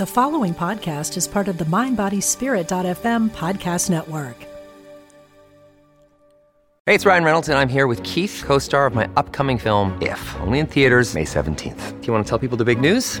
The 0.00 0.06
following 0.06 0.54
podcast 0.54 1.18
is 1.18 1.28
part 1.28 1.46
of 1.46 1.58
the 1.58 1.66
MindBodySpirit.fm 1.66 3.28
podcast 3.32 3.90
network. 3.90 4.34
Hey, 6.86 6.94
it's 6.94 7.04
Ryan 7.04 7.22
Reynolds, 7.22 7.48
and 7.50 7.58
I'm 7.58 7.68
here 7.68 7.86
with 7.86 8.02
Keith, 8.02 8.42
co 8.46 8.58
star 8.58 8.86
of 8.86 8.94
my 8.94 9.10
upcoming 9.16 9.58
film, 9.58 10.00
If, 10.00 10.18
only 10.40 10.60
in 10.60 10.66
theaters, 10.66 11.12
May 11.12 11.24
17th. 11.24 12.00
Do 12.00 12.06
you 12.06 12.14
want 12.14 12.24
to 12.24 12.28
tell 12.30 12.38
people 12.38 12.56
the 12.56 12.64
big 12.64 12.80
news? 12.80 13.20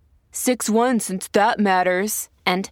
6 0.33 0.69
1 0.69 0.99
since 1.01 1.27
that 1.33 1.59
matters. 1.59 2.29
And 2.45 2.69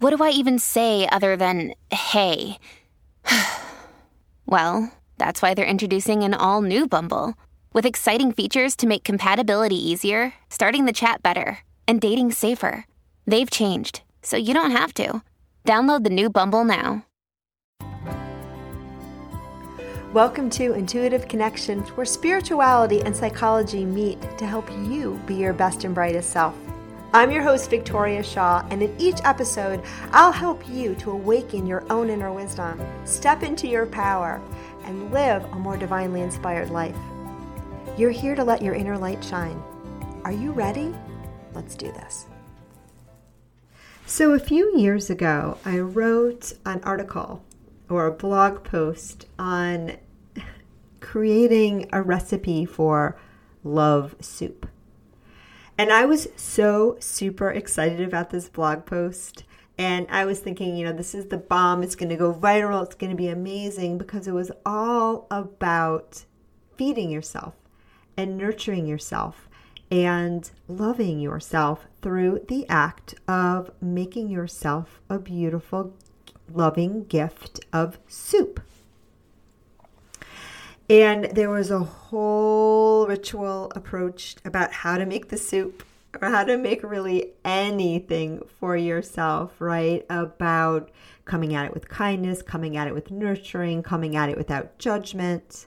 what 0.00 0.16
do 0.16 0.22
I 0.22 0.30
even 0.30 0.58
say 0.58 1.08
other 1.10 1.36
than 1.36 1.74
hey? 1.92 2.58
well, 4.46 4.92
that's 5.16 5.40
why 5.40 5.54
they're 5.54 5.64
introducing 5.64 6.24
an 6.24 6.34
all 6.34 6.60
new 6.60 6.88
Bumble 6.88 7.34
with 7.72 7.86
exciting 7.86 8.32
features 8.32 8.74
to 8.76 8.86
make 8.88 9.04
compatibility 9.04 9.76
easier, 9.76 10.34
starting 10.50 10.86
the 10.86 10.92
chat 10.92 11.22
better, 11.22 11.58
and 11.86 12.00
dating 12.00 12.32
safer. 12.32 12.84
They've 13.26 13.50
changed, 13.50 14.02
so 14.22 14.36
you 14.36 14.52
don't 14.52 14.72
have 14.72 14.92
to. 14.94 15.22
Download 15.64 16.02
the 16.02 16.10
new 16.10 16.30
Bumble 16.30 16.64
now. 16.64 17.04
Welcome 20.14 20.48
to 20.50 20.72
Intuitive 20.72 21.28
Connections, 21.28 21.90
where 21.90 22.06
spirituality 22.06 23.02
and 23.02 23.14
psychology 23.14 23.84
meet 23.84 24.20
to 24.38 24.46
help 24.46 24.68
you 24.88 25.20
be 25.26 25.34
your 25.34 25.52
best 25.52 25.84
and 25.84 25.94
brightest 25.94 26.30
self. 26.30 26.56
I'm 27.10 27.30
your 27.30 27.42
host, 27.42 27.70
Victoria 27.70 28.22
Shaw, 28.22 28.66
and 28.70 28.82
in 28.82 28.94
each 29.00 29.20
episode, 29.24 29.82
I'll 30.12 30.30
help 30.30 30.68
you 30.68 30.94
to 30.96 31.10
awaken 31.10 31.66
your 31.66 31.90
own 31.90 32.10
inner 32.10 32.30
wisdom, 32.30 32.78
step 33.06 33.42
into 33.42 33.66
your 33.66 33.86
power, 33.86 34.42
and 34.84 35.10
live 35.10 35.42
a 35.44 35.54
more 35.54 35.78
divinely 35.78 36.20
inspired 36.20 36.68
life. 36.68 36.96
You're 37.96 38.10
here 38.10 38.34
to 38.34 38.44
let 38.44 38.60
your 38.60 38.74
inner 38.74 38.98
light 38.98 39.24
shine. 39.24 39.62
Are 40.24 40.32
you 40.32 40.52
ready? 40.52 40.94
Let's 41.54 41.74
do 41.74 41.90
this. 41.92 42.26
So, 44.04 44.34
a 44.34 44.38
few 44.38 44.76
years 44.76 45.08
ago, 45.08 45.56
I 45.64 45.78
wrote 45.78 46.52
an 46.66 46.82
article 46.84 47.42
or 47.88 48.06
a 48.06 48.12
blog 48.12 48.64
post 48.64 49.24
on 49.38 49.96
creating 51.00 51.88
a 51.90 52.02
recipe 52.02 52.66
for 52.66 53.18
love 53.64 54.14
soup. 54.20 54.68
And 55.78 55.92
I 55.92 56.06
was 56.06 56.26
so 56.34 56.96
super 56.98 57.52
excited 57.52 58.00
about 58.00 58.30
this 58.30 58.48
blog 58.48 58.84
post. 58.84 59.44
And 59.78 60.08
I 60.10 60.24
was 60.24 60.40
thinking, 60.40 60.76
you 60.76 60.84
know, 60.84 60.92
this 60.92 61.14
is 61.14 61.26
the 61.26 61.38
bomb. 61.38 61.84
It's 61.84 61.94
going 61.94 62.08
to 62.08 62.16
go 62.16 62.34
viral. 62.34 62.84
It's 62.84 62.96
going 62.96 63.10
to 63.10 63.16
be 63.16 63.28
amazing 63.28 63.96
because 63.96 64.26
it 64.26 64.32
was 64.32 64.50
all 64.66 65.28
about 65.30 66.24
feeding 66.76 67.10
yourself 67.10 67.54
and 68.16 68.36
nurturing 68.36 68.88
yourself 68.88 69.48
and 69.88 70.50
loving 70.66 71.20
yourself 71.20 71.86
through 72.02 72.44
the 72.48 72.68
act 72.68 73.14
of 73.28 73.70
making 73.80 74.28
yourself 74.30 75.00
a 75.08 75.20
beautiful 75.20 75.94
loving 76.52 77.04
gift 77.04 77.60
of 77.72 77.98
soup. 78.08 78.60
And 80.90 81.24
there 81.26 81.50
was 81.50 81.70
a 81.70 81.80
whole 81.80 83.06
ritual 83.06 83.70
approach 83.74 84.36
about 84.44 84.72
how 84.72 84.96
to 84.96 85.04
make 85.04 85.28
the 85.28 85.36
soup 85.36 85.84
or 86.20 86.30
how 86.30 86.44
to 86.44 86.56
make 86.56 86.82
really 86.82 87.32
anything 87.44 88.42
for 88.58 88.74
yourself, 88.74 89.60
right? 89.60 90.06
About 90.08 90.90
coming 91.26 91.54
at 91.54 91.66
it 91.66 91.74
with 91.74 91.88
kindness, 91.88 92.40
coming 92.40 92.78
at 92.78 92.88
it 92.88 92.94
with 92.94 93.10
nurturing, 93.10 93.82
coming 93.82 94.16
at 94.16 94.30
it 94.30 94.38
without 94.38 94.78
judgment, 94.78 95.66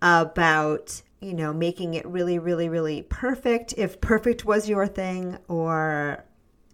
about, 0.00 1.02
you 1.20 1.34
know, 1.34 1.52
making 1.52 1.92
it 1.92 2.06
really, 2.06 2.38
really, 2.38 2.70
really 2.70 3.02
perfect 3.02 3.74
if 3.76 4.00
perfect 4.00 4.46
was 4.46 4.66
your 4.66 4.86
thing, 4.86 5.36
or 5.48 6.24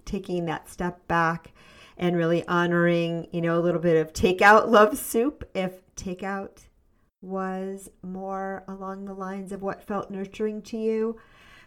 taking 0.04 0.44
that 0.44 0.68
step 0.68 1.06
back 1.08 1.52
and 1.98 2.16
really 2.16 2.46
honoring, 2.46 3.26
you 3.32 3.40
know, 3.40 3.58
a 3.58 3.62
little 3.62 3.80
bit 3.80 3.96
of 3.96 4.12
takeout 4.12 4.68
love 4.68 4.96
soup 4.96 5.48
if 5.54 5.72
takeout 5.96 6.66
was 7.24 7.90
more 8.02 8.64
along 8.68 9.04
the 9.04 9.14
lines 9.14 9.52
of 9.52 9.62
what 9.62 9.86
felt 9.86 10.10
nurturing 10.10 10.62
to 10.62 10.76
you. 10.76 11.16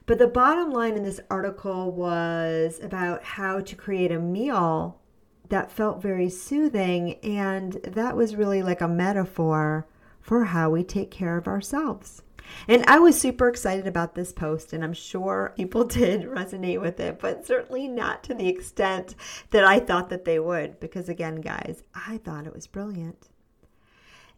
But 0.06 0.20
the 0.20 0.28
bottom 0.28 0.72
line 0.72 0.96
in 0.96 1.04
this 1.04 1.20
article 1.30 1.92
was 1.92 2.80
about 2.82 3.24
how 3.24 3.60
to 3.60 3.76
create 3.76 4.12
a 4.12 4.20
meal 4.20 5.02
that 5.50 5.72
felt 5.72 6.02
very 6.02 6.30
soothing. 6.30 7.16
And 7.24 7.74
that 7.84 8.16
was 8.16 8.36
really 8.36 8.62
like 8.62 8.82
a 8.82 8.88
metaphor 8.88 9.88
for 10.22 10.46
how 10.46 10.70
we 10.70 10.84
take 10.84 11.12
care 11.12 11.38
of 11.38 11.48
ourselves. 11.48 12.24
And 12.68 12.86
I 12.86 13.00
was 13.00 13.20
super 13.20 13.50
excited 13.50 13.88
about 13.88 14.16
this 14.16 14.32
post, 14.32 14.72
and 14.72 14.84
I'm 14.84 14.94
sure 14.94 15.54
people 15.58 15.84
did 15.86 16.24
resonate 16.24 16.82
with 16.82 17.00
it, 17.00 17.20
but 17.20 17.46
certainly 17.46 17.88
not 17.88 18.24
to 18.26 18.34
the 18.34 18.48
extent 18.48 19.16
that 19.52 19.66
I 19.66 19.80
thought 19.80 20.10
that 20.10 20.26
they 20.26 20.40
would. 20.40 20.80
Because 20.80 21.10
again, 21.10 21.42
guys, 21.42 21.84
I 21.94 22.18
thought 22.18 22.48
it 22.48 22.54
was 22.54 22.68
brilliant. 22.68 23.30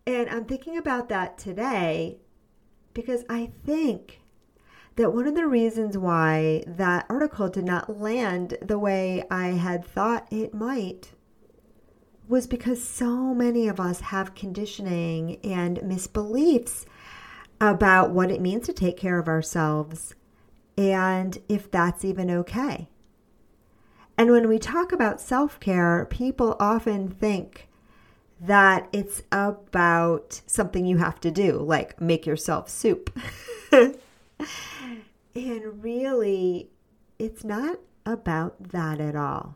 And 0.09 0.27
I'm 0.27 0.45
thinking 0.45 0.75
about 0.75 1.07
that 1.09 1.37
today 1.37 2.17
because 2.95 3.25
I 3.29 3.51
think 3.63 4.21
that 4.95 5.13
one 5.13 5.27
of 5.27 5.35
the 5.35 5.45
reasons 5.45 5.99
why 5.99 6.63
that 6.65 7.05
article 7.09 7.47
did 7.47 7.65
not 7.65 8.01
land 8.01 8.57
the 8.59 8.79
way 8.79 9.23
I 9.29 9.49
had 9.49 9.85
thought 9.85 10.27
it 10.31 10.51
might 10.51 11.11
was 12.27 12.47
because 12.47 12.83
so 12.83 13.35
many 13.35 13.67
of 13.67 13.79
us 13.79 13.99
have 13.99 14.33
conditioning 14.33 15.37
and 15.43 15.77
misbeliefs 15.81 16.87
about 17.61 18.09
what 18.09 18.31
it 18.31 18.41
means 18.41 18.65
to 18.65 18.73
take 18.73 18.97
care 18.97 19.19
of 19.19 19.27
ourselves 19.27 20.15
and 20.75 21.37
if 21.47 21.69
that's 21.69 22.03
even 22.03 22.31
okay. 22.31 22.89
And 24.17 24.31
when 24.31 24.49
we 24.49 24.57
talk 24.57 24.91
about 24.91 25.21
self 25.21 25.59
care, 25.59 26.07
people 26.09 26.55
often 26.59 27.09
think 27.09 27.68
that 28.39 28.87
it's 28.91 29.21
about 29.31 30.41
something 30.45 30.85
you 30.85 30.97
have 30.97 31.19
to 31.21 31.31
do, 31.31 31.53
like 31.59 31.99
make 31.99 32.25
yourself 32.25 32.69
soup. 32.69 33.17
and 33.71 33.95
really, 35.35 36.69
it's 37.17 37.43
not 37.43 37.79
about 38.05 38.69
that 38.69 38.99
at 38.99 39.15
all. 39.15 39.55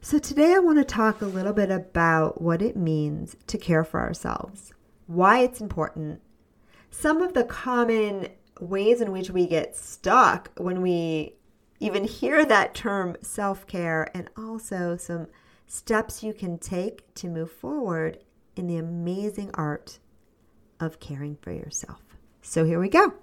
So, 0.00 0.18
today 0.18 0.54
I 0.54 0.58
want 0.58 0.78
to 0.78 0.84
talk 0.84 1.20
a 1.20 1.26
little 1.26 1.52
bit 1.52 1.70
about 1.70 2.40
what 2.40 2.62
it 2.62 2.76
means 2.76 3.36
to 3.46 3.58
care 3.58 3.84
for 3.84 4.00
ourselves, 4.00 4.72
why 5.06 5.40
it's 5.40 5.60
important, 5.60 6.20
some 6.90 7.22
of 7.22 7.34
the 7.34 7.44
common 7.44 8.28
ways 8.60 9.00
in 9.00 9.12
which 9.12 9.30
we 9.30 9.46
get 9.46 9.76
stuck 9.76 10.50
when 10.56 10.80
we 10.80 11.34
even 11.80 12.04
hear 12.04 12.44
that 12.44 12.74
term 12.74 13.16
self 13.20 13.66
care, 13.66 14.08
and 14.14 14.30
also 14.36 14.96
some 14.96 15.26
steps 15.66 16.22
you 16.22 16.32
can 16.32 16.58
take 16.58 17.12
to 17.14 17.28
move 17.28 17.50
forward 17.50 18.18
in 18.56 18.66
the 18.66 18.76
amazing 18.76 19.50
art 19.54 19.98
of 20.80 21.00
caring 21.00 21.36
for 21.36 21.52
yourself. 21.52 22.02
So, 22.42 22.64
here 22.64 22.80
we 22.80 22.88
go. 22.88 23.14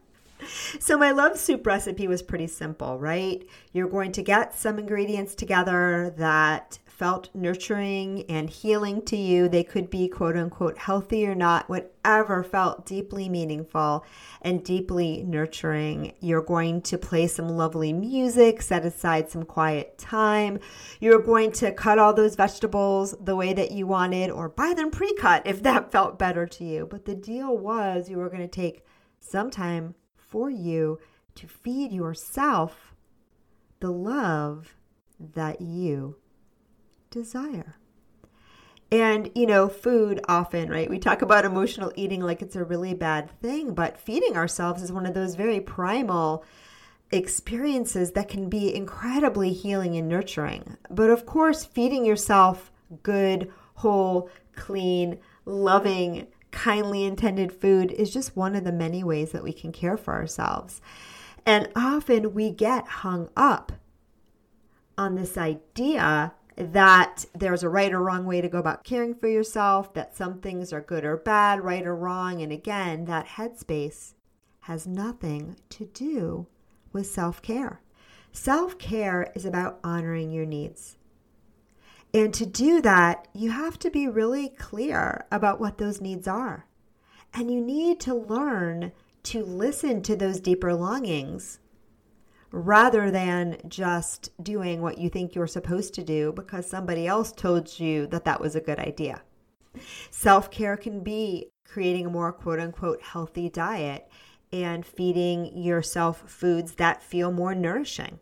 So, 0.80 0.98
my 0.98 1.12
love 1.12 1.38
soup 1.38 1.66
recipe 1.66 2.08
was 2.08 2.22
pretty 2.22 2.48
simple, 2.48 2.98
right? 2.98 3.46
You're 3.72 3.88
going 3.88 4.12
to 4.14 4.24
get 4.24 4.54
some 4.54 4.80
ingredients 4.80 5.36
together 5.36 6.14
that 6.18 6.80
felt 6.94 7.28
nurturing 7.34 8.24
and 8.30 8.50
healing 8.50 9.02
to 9.02 9.18
you. 9.18 9.50
They 9.50 9.64
could 9.64 9.90
be 9.90 10.08
quote 10.08 10.38
unquote 10.38 10.78
healthy 10.78 11.26
or 11.28 11.36
not, 11.36 11.68
whatever 11.68 12.44
felt 12.44 12.86
deeply 12.86 13.28
meaningful 13.28 14.06
and 14.42 14.64
deeply 14.64 15.24
nurturing. 15.24 16.14
You're 16.20 16.44
going 16.44 16.82
to 16.84 16.98
play 16.98 17.28
some 17.28 17.50
lovely 17.50 17.92
music, 17.94 18.62
set 18.62 18.86
aside 18.86 19.30
some 19.30 19.44
quiet 19.44 19.98
time. 19.98 20.60
You're 21.00 21.22
going 21.22 21.52
to 21.54 21.72
cut 21.72 22.00
all 22.00 22.14
those 22.14 22.36
vegetables 22.36 23.16
the 23.20 23.36
way 23.36 23.54
that 23.54 23.72
you 23.72 23.88
wanted 23.88 24.30
or 24.30 24.50
buy 24.50 24.74
them 24.76 24.92
pre 24.92 25.14
cut 25.16 25.46
if 25.46 25.64
that 25.64 25.92
felt 25.92 26.20
better 26.20 26.46
to 26.46 26.64
you. 26.64 26.86
But 26.86 27.06
the 27.06 27.16
deal 27.16 27.58
was 27.58 28.10
you 28.10 28.18
were 28.18 28.30
going 28.30 28.42
to 28.42 28.48
take 28.48 28.86
some 29.20 29.50
time 29.50 29.96
for 30.34 30.50
you 30.50 30.98
to 31.36 31.48
feed 31.48 31.92
yourself 31.92 32.96
the 33.82 33.92
love 33.92 34.76
that 35.20 35.62
you 35.62 36.16
desire. 37.12 37.76
And, 38.92 39.30
you 39.36 39.46
know, 39.46 39.70
food 39.70 40.22
often, 40.28 40.72
right? 40.72 40.90
We 40.90 40.98
talk 40.98 41.22
about 41.22 41.46
emotional 41.46 41.94
eating 41.96 42.22
like 42.22 42.42
it's 42.42 42.56
a 42.56 42.64
really 42.64 42.96
bad 42.96 43.30
thing, 43.42 43.76
but 43.76 44.00
feeding 44.00 44.36
ourselves 44.36 44.82
is 44.82 44.92
one 44.92 45.06
of 45.06 45.14
those 45.14 45.36
very 45.36 45.60
primal 45.60 46.44
experiences 47.12 48.14
that 48.14 48.28
can 48.28 48.50
be 48.50 48.74
incredibly 48.74 49.54
healing 49.54 49.96
and 49.98 50.10
nurturing. 50.10 50.78
But 50.90 51.12
of 51.12 51.28
course, 51.28 51.64
feeding 51.64 52.06
yourself 52.06 52.72
good, 53.04 53.52
whole, 53.76 54.32
clean, 54.56 55.20
loving, 55.46 56.26
kindly 56.54 57.04
intended 57.04 57.52
food 57.52 57.92
is 57.92 58.14
just 58.14 58.38
one 58.38 58.56
of 58.56 58.64
the 58.64 58.72
many 58.72 59.04
ways 59.04 59.32
that 59.34 59.44
we 59.44 59.52
can 59.52 59.74
care 59.74 59.98
for 59.98 60.14
ourselves. 60.14 60.80
And 61.46 61.70
often 61.76 62.34
we 62.34 62.52
get 62.52 62.88
hung 62.88 63.30
up 63.36 63.74
on 64.98 65.16
this 65.16 65.38
idea 65.38 66.34
that 66.56 67.26
there's 67.34 67.64
a 67.64 67.70
right 67.70 67.92
or 67.92 68.02
wrong 68.02 68.26
way 68.26 68.40
to 68.40 68.48
go 68.48 68.60
about 68.60 68.84
caring 68.84 69.16
for 69.16 69.28
yourself, 69.28 69.94
that 69.96 70.16
some 70.16 70.40
things 70.40 70.72
are 70.72 70.82
good 70.82 71.04
or 71.04 71.18
bad, 71.18 71.64
right 71.64 71.86
or 71.86 71.96
wrong. 71.96 72.42
And 72.42 72.52
again, 72.52 73.06
that 73.06 73.26
headspace 73.26 74.14
has 74.62 74.88
nothing 74.88 75.58
to 75.70 75.86
do 75.86 76.48
with 76.94 77.08
self 77.08 77.42
care. 77.42 77.82
Self 78.32 78.78
care 78.78 79.32
is 79.36 79.46
about 79.46 79.80
honoring 79.84 80.32
your 80.32 80.46
needs. 80.46 80.98
And 82.14 82.34
to 82.36 82.46
do 82.46 82.80
that, 82.82 83.28
you 83.34 83.50
have 83.52 83.80
to 83.80 83.90
be 83.90 84.08
really 84.08 84.50
clear 84.50 85.26
about 85.32 85.60
what 85.60 85.78
those 85.78 86.00
needs 86.00 86.28
are. 86.28 86.68
And 87.34 87.50
you 87.52 87.60
need 87.60 88.00
to 88.02 88.14
learn 88.14 88.92
to 89.24 89.44
listen 89.44 90.04
to 90.04 90.16
those 90.16 90.40
deeper 90.40 90.76
longings 90.76 91.60
rather 92.52 93.10
than 93.10 93.58
just 93.68 94.30
doing 94.44 94.80
what 94.80 95.00
you 95.00 95.10
think 95.10 95.34
you're 95.34 95.48
supposed 95.48 95.96
to 95.96 96.04
do 96.04 96.32
because 96.34 96.70
somebody 96.70 97.08
else 97.08 97.32
told 97.32 97.80
you 97.80 98.06
that 98.08 98.26
that 98.26 98.40
was 98.40 98.56
a 98.56 98.62
good 98.62 98.78
idea. 98.78 99.24
Self 100.12 100.52
care 100.52 100.78
can 100.78 101.02
be 101.02 101.50
creating 101.68 102.06
a 102.06 102.12
more 102.12 102.32
quote 102.32 102.60
unquote 102.60 103.02
healthy 103.02 103.50
diet 103.50 104.08
and 104.52 104.86
feeding 104.86 105.58
yourself 105.58 106.30
foods 106.30 106.76
that 106.76 107.02
feel 107.02 107.32
more 107.32 107.56
nourishing. 107.56 108.20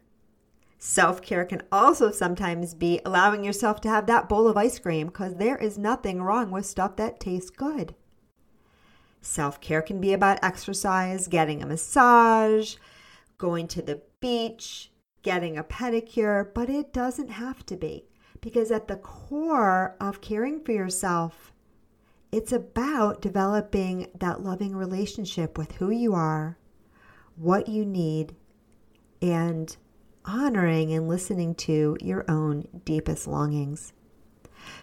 Self 0.83 1.21
care 1.21 1.45
can 1.45 1.61
also 1.71 2.09
sometimes 2.09 2.73
be 2.73 2.99
allowing 3.05 3.43
yourself 3.43 3.81
to 3.81 3.89
have 3.89 4.07
that 4.07 4.27
bowl 4.27 4.47
of 4.47 4.57
ice 4.57 4.79
cream 4.79 5.07
because 5.07 5.35
there 5.35 5.55
is 5.55 5.77
nothing 5.77 6.23
wrong 6.23 6.49
with 6.49 6.65
stuff 6.65 6.95
that 6.95 7.19
tastes 7.19 7.51
good. 7.51 7.93
Self 9.21 9.61
care 9.61 9.83
can 9.83 10.01
be 10.01 10.11
about 10.11 10.43
exercise, 10.43 11.27
getting 11.27 11.61
a 11.61 11.67
massage, 11.67 12.77
going 13.37 13.67
to 13.67 13.83
the 13.83 14.01
beach, 14.21 14.91
getting 15.21 15.55
a 15.55 15.63
pedicure, 15.63 16.51
but 16.51 16.67
it 16.67 16.91
doesn't 16.91 17.29
have 17.29 17.63
to 17.67 17.77
be. 17.77 18.07
Because 18.41 18.71
at 18.71 18.87
the 18.87 18.95
core 18.95 19.95
of 20.01 20.19
caring 20.19 20.63
for 20.63 20.71
yourself, 20.71 21.53
it's 22.31 22.51
about 22.51 23.21
developing 23.21 24.07
that 24.17 24.41
loving 24.41 24.75
relationship 24.75 25.59
with 25.59 25.73
who 25.73 25.91
you 25.91 26.15
are, 26.15 26.57
what 27.35 27.69
you 27.69 27.85
need, 27.85 28.35
and 29.21 29.77
honoring 30.25 30.93
and 30.93 31.07
listening 31.07 31.55
to 31.55 31.97
your 32.01 32.25
own 32.29 32.67
deepest 32.85 33.27
longings. 33.27 33.93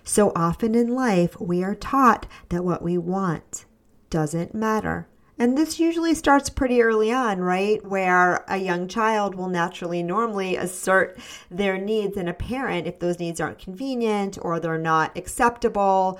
So 0.02 0.32
often 0.34 0.74
in 0.74 0.94
life, 0.94 1.40
we 1.40 1.62
are 1.62 1.74
taught 1.74 2.26
that 2.48 2.64
what 2.64 2.82
we 2.82 2.98
want 2.98 3.66
doesn't 4.10 4.54
matter. 4.54 5.08
And 5.38 5.56
this 5.56 5.78
usually 5.78 6.14
starts 6.14 6.50
pretty 6.50 6.82
early 6.82 7.12
on, 7.12 7.40
right? 7.40 7.84
Where 7.86 8.44
a 8.48 8.56
young 8.56 8.88
child 8.88 9.36
will 9.36 9.48
naturally, 9.48 10.02
normally 10.02 10.56
assert 10.56 11.16
their 11.48 11.78
needs 11.78 12.16
in 12.16 12.26
a 12.26 12.34
parent 12.34 12.88
if 12.88 12.98
those 12.98 13.20
needs 13.20 13.40
aren't 13.40 13.60
convenient 13.60 14.36
or 14.42 14.58
they're 14.58 14.78
not 14.78 15.16
acceptable 15.16 16.18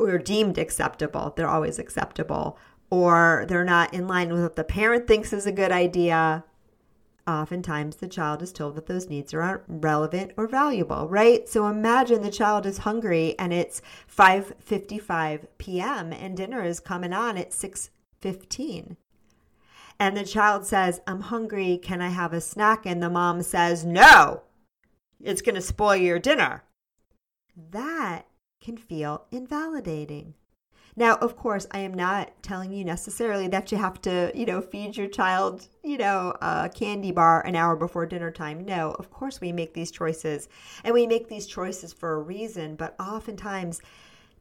or 0.00 0.18
deemed 0.18 0.58
acceptable. 0.58 1.32
They're 1.36 1.48
always 1.48 1.78
acceptable. 1.78 2.58
Or 2.90 3.44
they're 3.46 3.64
not 3.64 3.94
in 3.94 4.08
line 4.08 4.32
with 4.32 4.42
what 4.42 4.56
the 4.56 4.64
parent 4.64 5.06
thinks 5.06 5.32
is 5.32 5.46
a 5.46 5.52
good 5.52 5.70
idea. 5.70 6.42
Oftentimes, 7.30 7.96
the 7.96 8.08
child 8.08 8.42
is 8.42 8.52
told 8.52 8.74
that 8.74 8.86
those 8.86 9.08
needs 9.08 9.32
are 9.32 9.64
relevant 9.68 10.32
or 10.36 10.46
valuable, 10.46 11.08
right? 11.08 11.48
So 11.48 11.66
imagine 11.68 12.22
the 12.22 12.30
child 12.30 12.66
is 12.66 12.78
hungry 12.78 13.38
and 13.38 13.52
it's 13.52 13.80
5:55 14.14 15.46
p.m. 15.58 16.12
and 16.12 16.36
dinner 16.36 16.64
is 16.64 16.80
coming 16.80 17.12
on 17.12 17.36
at 17.36 17.52
6 17.52 17.90
15. 18.20 18.96
And 19.98 20.16
the 20.16 20.24
child 20.24 20.66
says, 20.66 21.00
I'm 21.06 21.20
hungry. 21.20 21.78
Can 21.82 22.00
I 22.00 22.08
have 22.08 22.32
a 22.32 22.40
snack? 22.40 22.86
And 22.86 23.02
the 23.02 23.10
mom 23.10 23.42
says, 23.42 23.84
No, 23.84 24.42
it's 25.22 25.42
going 25.42 25.54
to 25.54 25.60
spoil 25.60 25.96
your 25.96 26.18
dinner. 26.18 26.64
That 27.54 28.26
can 28.60 28.76
feel 28.76 29.26
invalidating. 29.30 30.34
Now, 30.96 31.16
of 31.16 31.36
course, 31.36 31.66
I 31.70 31.80
am 31.80 31.94
not 31.94 32.30
telling 32.42 32.72
you 32.72 32.84
necessarily 32.84 33.46
that 33.48 33.70
you 33.70 33.78
have 33.78 34.02
to, 34.02 34.32
you 34.34 34.44
know, 34.44 34.60
feed 34.60 34.96
your 34.96 35.08
child, 35.08 35.68
you 35.82 35.98
know, 35.98 36.34
a 36.40 36.70
candy 36.74 37.12
bar 37.12 37.46
an 37.46 37.56
hour 37.56 37.76
before 37.76 38.06
dinner 38.06 38.30
time. 38.30 38.64
No, 38.64 38.92
of 38.98 39.10
course, 39.10 39.40
we 39.40 39.52
make 39.52 39.72
these 39.72 39.90
choices 39.90 40.48
and 40.84 40.92
we 40.92 41.06
make 41.06 41.28
these 41.28 41.46
choices 41.46 41.92
for 41.92 42.14
a 42.14 42.22
reason, 42.22 42.74
but 42.74 42.96
oftentimes 43.00 43.80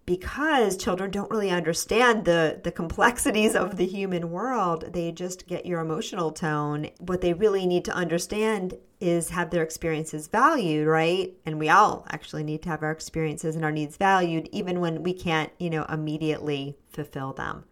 because 0.10 0.76
children 0.76 1.12
don't 1.12 1.30
really 1.30 1.52
understand 1.52 2.26
the 2.26 2.60
the 2.64 2.72
complexities 2.72 3.54
of 3.54 3.78
the 3.78 3.86
human 3.86 4.32
world 4.32 4.92
they 4.92 5.12
just 5.12 5.46
get 5.46 5.68
your 5.68 5.80
emotional 5.80 6.32
tone. 6.32 6.90
What 6.98 7.22
they 7.22 7.34
really 7.34 7.68
need 7.68 7.86
to 7.86 7.92
understand 7.92 8.74
is 9.00 9.30
have 9.30 9.52
their 9.52 9.62
experiences 9.62 10.26
valued 10.26 10.88
right? 10.88 11.36
And 11.46 11.60
we 11.60 11.70
all 11.70 12.08
actually 12.10 12.44
need 12.44 12.64
to 12.64 12.70
have 12.70 12.82
our 12.82 12.90
experiences 12.90 13.56
and 13.56 13.64
our 13.64 13.72
needs 13.72 13.98
valued 13.98 14.50
even 14.52 14.80
when 14.80 15.04
we 15.04 15.14
can't 15.14 15.52
you 15.60 15.70
know 15.70 15.84
immediately 15.84 16.76
fulfill 16.90 17.34
them 17.34 17.66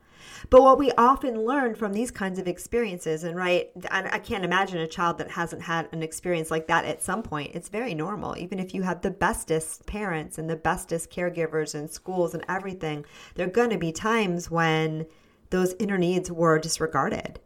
but 0.50 0.62
what 0.62 0.78
we 0.78 0.92
often 0.94 1.46
learn 1.46 1.76
from 1.76 1.94
these 1.94 2.12
kinds 2.12 2.40
of 2.40 2.48
experiences, 2.48 3.24
and 3.24 3.36
right, 3.36 3.70
I 3.92 4.20
can't 4.20 4.46
imagine 4.46 4.80
a 4.80 4.88
child 4.88 5.18
that 5.18 5.32
hasn't 5.32 5.64
had 5.64 5.90
an 5.92 6.04
experience 6.04 6.52
like 6.52 6.68
that 6.68 6.86
at 6.86 7.02
some 7.02 7.24
point. 7.24 7.56
It's 7.56 7.70
very 7.70 7.94
normal. 7.94 8.38
Even 8.38 8.60
if 8.60 8.74
you 8.74 8.84
have 8.84 9.02
the 9.02 9.12
bestest 9.12 9.86
parents 9.86 10.38
and 10.38 10.50
the 10.50 10.56
bestest 10.56 11.12
caregivers 11.12 11.76
and 11.76 11.90
schools 11.90 12.34
and 12.34 12.44
everything, 12.48 13.06
there 13.36 13.48
are 13.48 13.52
going 13.52 13.70
to 13.72 13.78
be 13.78 13.92
times 13.92 14.52
when 14.52 15.06
those 15.50 15.74
inner 15.80 15.98
needs 15.98 16.32
were 16.32 16.60
disregarded. 16.60 17.40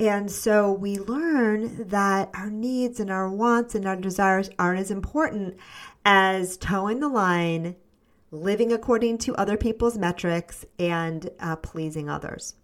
And 0.00 0.30
so 0.30 0.72
we 0.72 0.98
learn 0.98 1.88
that 1.88 2.30
our 2.34 2.50
needs 2.50 2.98
and 2.98 3.10
our 3.10 3.30
wants 3.30 3.74
and 3.74 3.86
our 3.86 3.96
desires 3.96 4.50
aren't 4.58 4.80
as 4.80 4.90
important 4.90 5.56
as 6.04 6.56
toeing 6.56 7.00
the 7.00 7.08
line 7.08 7.76
living 8.34 8.72
according 8.72 9.18
to 9.18 9.34
other 9.36 9.56
people's 9.56 9.96
metrics, 9.96 10.64
and 10.78 11.30
uh, 11.40 11.56
pleasing 11.56 12.08
others. 12.10 12.54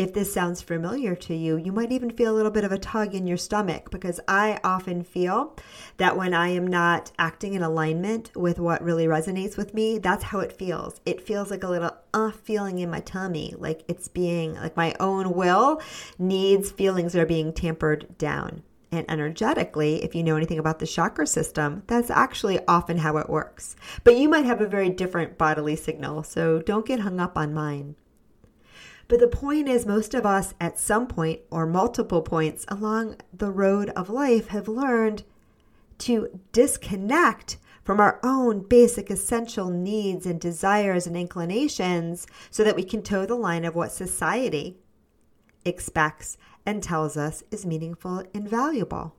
If 0.00 0.14
this 0.14 0.32
sounds 0.32 0.62
familiar 0.62 1.14
to 1.14 1.34
you, 1.34 1.58
you 1.58 1.72
might 1.72 1.92
even 1.92 2.08
feel 2.08 2.32
a 2.32 2.34
little 2.34 2.50
bit 2.50 2.64
of 2.64 2.72
a 2.72 2.78
tug 2.78 3.14
in 3.14 3.26
your 3.26 3.36
stomach 3.36 3.90
because 3.90 4.18
I 4.26 4.58
often 4.64 5.04
feel 5.04 5.54
that 5.98 6.16
when 6.16 6.32
I 6.32 6.48
am 6.48 6.66
not 6.66 7.12
acting 7.18 7.52
in 7.52 7.62
alignment 7.62 8.34
with 8.34 8.58
what 8.58 8.82
really 8.82 9.04
resonates 9.04 9.58
with 9.58 9.74
me, 9.74 9.98
that's 9.98 10.24
how 10.24 10.40
it 10.40 10.54
feels. 10.54 11.02
It 11.04 11.20
feels 11.20 11.50
like 11.50 11.64
a 11.64 11.68
little 11.68 11.94
uh 12.14 12.30
feeling 12.30 12.78
in 12.78 12.90
my 12.90 13.00
tummy, 13.00 13.54
like 13.58 13.84
it's 13.88 14.08
being 14.08 14.54
like 14.54 14.74
my 14.74 14.94
own 15.00 15.34
will 15.34 15.82
needs 16.18 16.70
feelings 16.70 17.12
that 17.12 17.20
are 17.20 17.26
being 17.26 17.52
tampered 17.52 18.16
down. 18.16 18.62
And 18.92 19.08
energetically, 19.08 20.02
if 20.02 20.14
you 20.14 20.22
know 20.22 20.36
anything 20.36 20.58
about 20.58 20.80
the 20.80 20.86
chakra 20.86 21.26
system, 21.26 21.84
that's 21.86 22.10
actually 22.10 22.58
often 22.66 22.98
how 22.98 23.18
it 23.18 23.30
works. 23.30 23.76
But 24.02 24.16
you 24.16 24.28
might 24.28 24.44
have 24.44 24.60
a 24.60 24.66
very 24.66 24.90
different 24.90 25.38
bodily 25.38 25.76
signal, 25.76 26.24
so 26.24 26.60
don't 26.60 26.86
get 26.86 27.00
hung 27.00 27.20
up 27.20 27.38
on 27.38 27.54
mine. 27.54 27.94
But 29.06 29.20
the 29.20 29.28
point 29.28 29.68
is, 29.68 29.86
most 29.86 30.14
of 30.14 30.26
us 30.26 30.54
at 30.60 30.78
some 30.78 31.06
point 31.06 31.40
or 31.50 31.66
multiple 31.66 32.22
points 32.22 32.64
along 32.68 33.16
the 33.32 33.50
road 33.50 33.90
of 33.90 34.08
life 34.08 34.48
have 34.48 34.68
learned 34.68 35.24
to 35.98 36.40
disconnect 36.52 37.58
from 37.84 38.00
our 38.00 38.20
own 38.22 38.60
basic 38.60 39.10
essential 39.10 39.68
needs 39.68 40.26
and 40.26 40.40
desires 40.40 41.06
and 41.06 41.16
inclinations 41.16 42.26
so 42.50 42.62
that 42.62 42.76
we 42.76 42.84
can 42.84 43.02
toe 43.02 43.26
the 43.26 43.34
line 43.34 43.64
of 43.64 43.74
what 43.74 43.90
society 43.90 44.78
expects 45.64 46.36
and 46.66 46.82
tells 46.82 47.16
us 47.16 47.42
is 47.50 47.66
meaningful 47.66 48.24
and 48.34 48.48
valuable. 48.48 49.14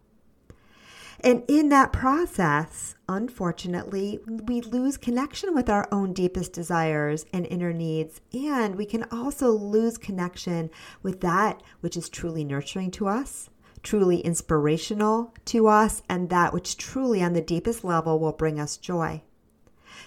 And 1.24 1.44
in 1.48 1.70
that 1.70 1.94
process, 1.94 2.96
unfortunately, 3.08 4.20
we 4.26 4.62
lose 4.62 4.98
connection 4.98 5.54
with 5.54 5.70
our 5.70 5.88
own 5.92 6.14
deepest 6.14 6.52
desires 6.54 7.26
and 7.32 7.46
inner 7.46 7.74
needs. 7.74 8.22
And 8.34 8.76
we 8.76 8.86
can 8.86 9.06
also 9.12 9.52
lose 9.52 10.00
connection 10.00 10.72
with 11.04 11.22
that 11.22 11.62
which 11.82 11.96
is 11.96 12.10
truly 12.10 12.44
nurturing 12.44 12.90
to 12.92 13.08
us, 13.08 13.52
truly 13.84 14.22
inspirational 14.22 15.34
to 15.46 15.68
us, 15.68 16.02
and 16.10 16.30
that 16.30 16.54
which 16.54 16.76
truly 16.76 17.22
on 17.22 17.34
the 17.34 17.42
deepest 17.42 17.84
level 17.84 18.18
will 18.18 18.32
bring 18.32 18.60
us 18.60 18.78
joy. 18.78 19.22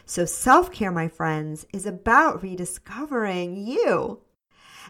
So, 0.07 0.25
self 0.25 0.73
care, 0.73 0.91
my 0.91 1.07
friends, 1.07 1.65
is 1.73 1.87
about 1.87 2.43
rediscovering 2.43 3.57
you 3.57 4.21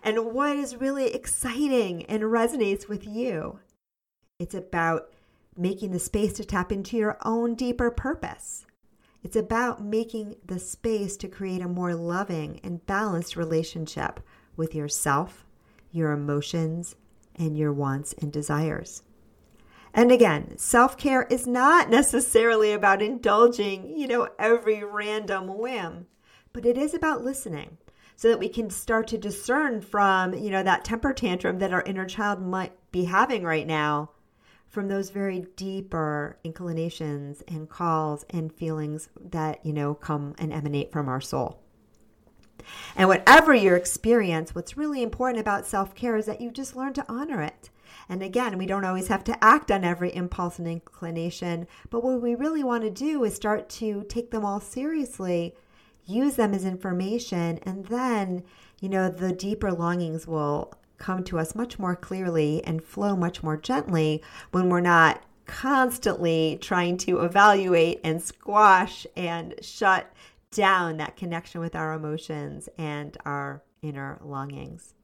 and 0.05 0.35
what 0.35 0.57
is 0.57 0.77
really 0.77 1.07
exciting 1.15 2.05
and 2.05 2.25
resonates 2.25 2.89
with 2.89 3.07
you. 3.07 3.59
It's 4.39 4.55
about 4.55 5.15
making 5.57 5.93
the 5.93 5.99
space 5.99 6.35
to 6.35 6.45
tap 6.45 6.71
into 6.71 6.99
your 6.99 7.17
own 7.25 7.55
deeper 7.55 7.91
purpose. 7.91 8.67
It's 9.23 9.35
about 9.35 9.83
making 9.83 10.37
the 10.45 10.59
space 10.59 11.17
to 11.17 11.29
create 11.29 11.63
a 11.63 11.69
more 11.69 11.95
loving 11.95 12.61
and 12.63 12.85
balanced 12.85 13.35
relationship 13.35 14.21
with 14.57 14.75
yourself, 14.75 15.47
your 15.91 16.13
emotions, 16.13 16.97
and 17.35 17.57
your 17.57 17.73
wants 17.73 18.13
and 18.21 18.31
desires. 18.31 19.03
And 19.95 20.13
again, 20.13 20.59
self 20.59 20.99
care 20.99 21.23
is 21.31 21.47
not 21.47 21.89
necessarily 21.89 22.73
about 22.73 23.01
indulging, 23.01 23.97
you 23.97 24.07
know, 24.07 24.29
every 24.39 24.85
random 24.85 25.57
whim, 25.57 26.09
but 26.53 26.67
it 26.67 26.77
is 26.77 26.93
about 26.93 27.25
listening 27.25 27.79
so 28.17 28.29
that 28.29 28.39
we 28.39 28.49
can 28.49 28.71
start 28.71 29.09
to 29.09 29.19
discern 29.19 29.81
from, 29.81 30.35
you 30.35 30.51
know, 30.51 30.63
that 30.63 30.85
temper 30.85 31.13
tantrum 31.13 31.59
that 31.59 31.73
our 31.73 31.83
inner 31.83 32.07
child 32.07 32.41
might 32.41 32.73
be 32.93 33.05
having 33.05 33.43
right 33.43 33.67
now 33.67 34.11
from 34.69 34.89
those 34.89 35.11
very 35.11 35.47
deeper 35.57 36.39
inclinations 36.43 37.43
and 37.47 37.69
calls 37.69 38.25
and 38.31 38.53
feelings 38.53 39.09
that, 39.21 39.65
you 39.65 39.73
know, 39.73 39.95
come 39.95 40.35
and 40.39 40.53
emanate 40.53 40.91
from 40.91 41.09
our 41.09 41.21
soul. 41.21 41.61
And 42.97 43.09
whatever 43.09 43.55
your 43.55 43.77
experience, 43.77 44.55
what's 44.55 44.77
really 44.77 45.03
important 45.03 45.41
about 45.41 45.67
self 45.67 45.95
care 45.95 46.17
is 46.17 46.27
that 46.27 46.41
you 46.41 46.51
just 46.51 46.77
learn 46.77 46.93
to 46.95 47.05
honor 47.09 47.43
it. 47.43 47.71
And 48.09 48.23
again, 48.23 48.59
we 48.59 48.67
don't 48.67 48.85
always 48.85 49.09
have 49.09 49.25
to 49.25 49.45
act 49.45 49.71
on 49.71 49.85
every 49.85 50.15
impulse 50.15 50.59
and 50.59 50.69
inclination, 50.69 51.67
but 51.91 52.03
what 52.03 52.21
we 52.21 52.35
really 52.35 52.65
want 52.65 52.83
to 52.83 52.91
do 52.91 53.25
is 53.25 53.35
start 53.35 53.69
to 53.71 54.05
take 54.09 54.31
them 54.31 54.45
all 54.45 54.61
seriously 54.61 55.55
use 56.07 56.37
them 56.37 56.55
as 56.55 56.65
information, 56.65 57.59
and 57.63 57.87
then, 57.87 58.45
you 58.81 58.89
know, 58.89 59.09
the 59.09 59.33
deeper 59.33 59.73
longings 59.73 60.27
will 60.27 60.75
come 60.99 61.25
to 61.25 61.39
us 61.39 61.55
much 61.55 61.79
more 61.79 61.97
clearly 61.97 62.63
and 62.65 62.83
flow 62.83 63.17
much 63.17 63.43
more 63.43 63.57
gently 63.57 64.23
when 64.53 64.69
we're 64.69 64.81
not 64.81 65.23
constantly 65.47 66.59
trying 66.61 66.97
to 66.97 67.21
evaluate 67.21 68.01
and 68.03 68.23
squash 68.23 69.07
and 69.17 69.55
shut 69.61 70.11
down 70.51 70.97
that 70.97 71.17
connection 71.17 71.61
with 71.61 71.75
our 71.75 71.93
emotions 71.93 72.69
and 72.79 73.17
our 73.25 73.63
inner 73.83 74.19
longings. 74.23 74.95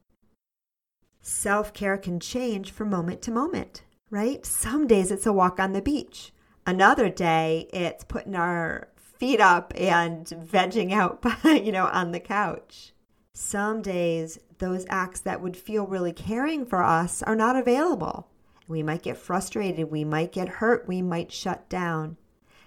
Self 1.21 1.75
care 1.75 1.99
can 1.99 2.19
change 2.19 2.71
from 2.71 2.89
moment 2.89 3.21
to 3.23 3.31
moment, 3.31 3.83
right? 4.09 4.47
Some 4.47 4.87
days 4.87 5.11
it's 5.11 5.27
a 5.27 5.33
walk 5.33 5.61
on 5.61 5.73
the 5.73 5.83
beach. 5.83 6.33
Another 6.67 7.09
day 7.11 7.69
it's 7.73 8.05
putting 8.05 8.35
our 8.35 8.89
feet 9.21 9.41
up 9.41 9.73
and 9.77 10.25
vegging 10.27 10.93
out, 10.93 11.23
you 11.45 11.71
know, 11.71 11.87
on 11.87 12.11
the 12.11 12.19
couch. 12.19 12.95
Some 13.35 13.83
days, 13.83 14.39
those 14.59 14.87
acts 14.89 15.21
that 15.21 15.43
would 15.43 15.57
feel 15.57 15.87
really 15.87 16.13
caring 16.13 16.65
for 16.65 16.83
us 16.83 17.23
are 17.23 17.37
not 17.37 17.55
available. 17.55 18.29
We 18.67 18.83
might 18.83 19.03
get 19.03 19.19
frustrated, 19.19 19.91
we 19.91 20.05
might 20.05 20.33
get 20.33 20.49
hurt, 20.49 20.89
we 20.89 21.03
might 21.03 21.33
shut 21.33 21.69
down. 21.69 22.17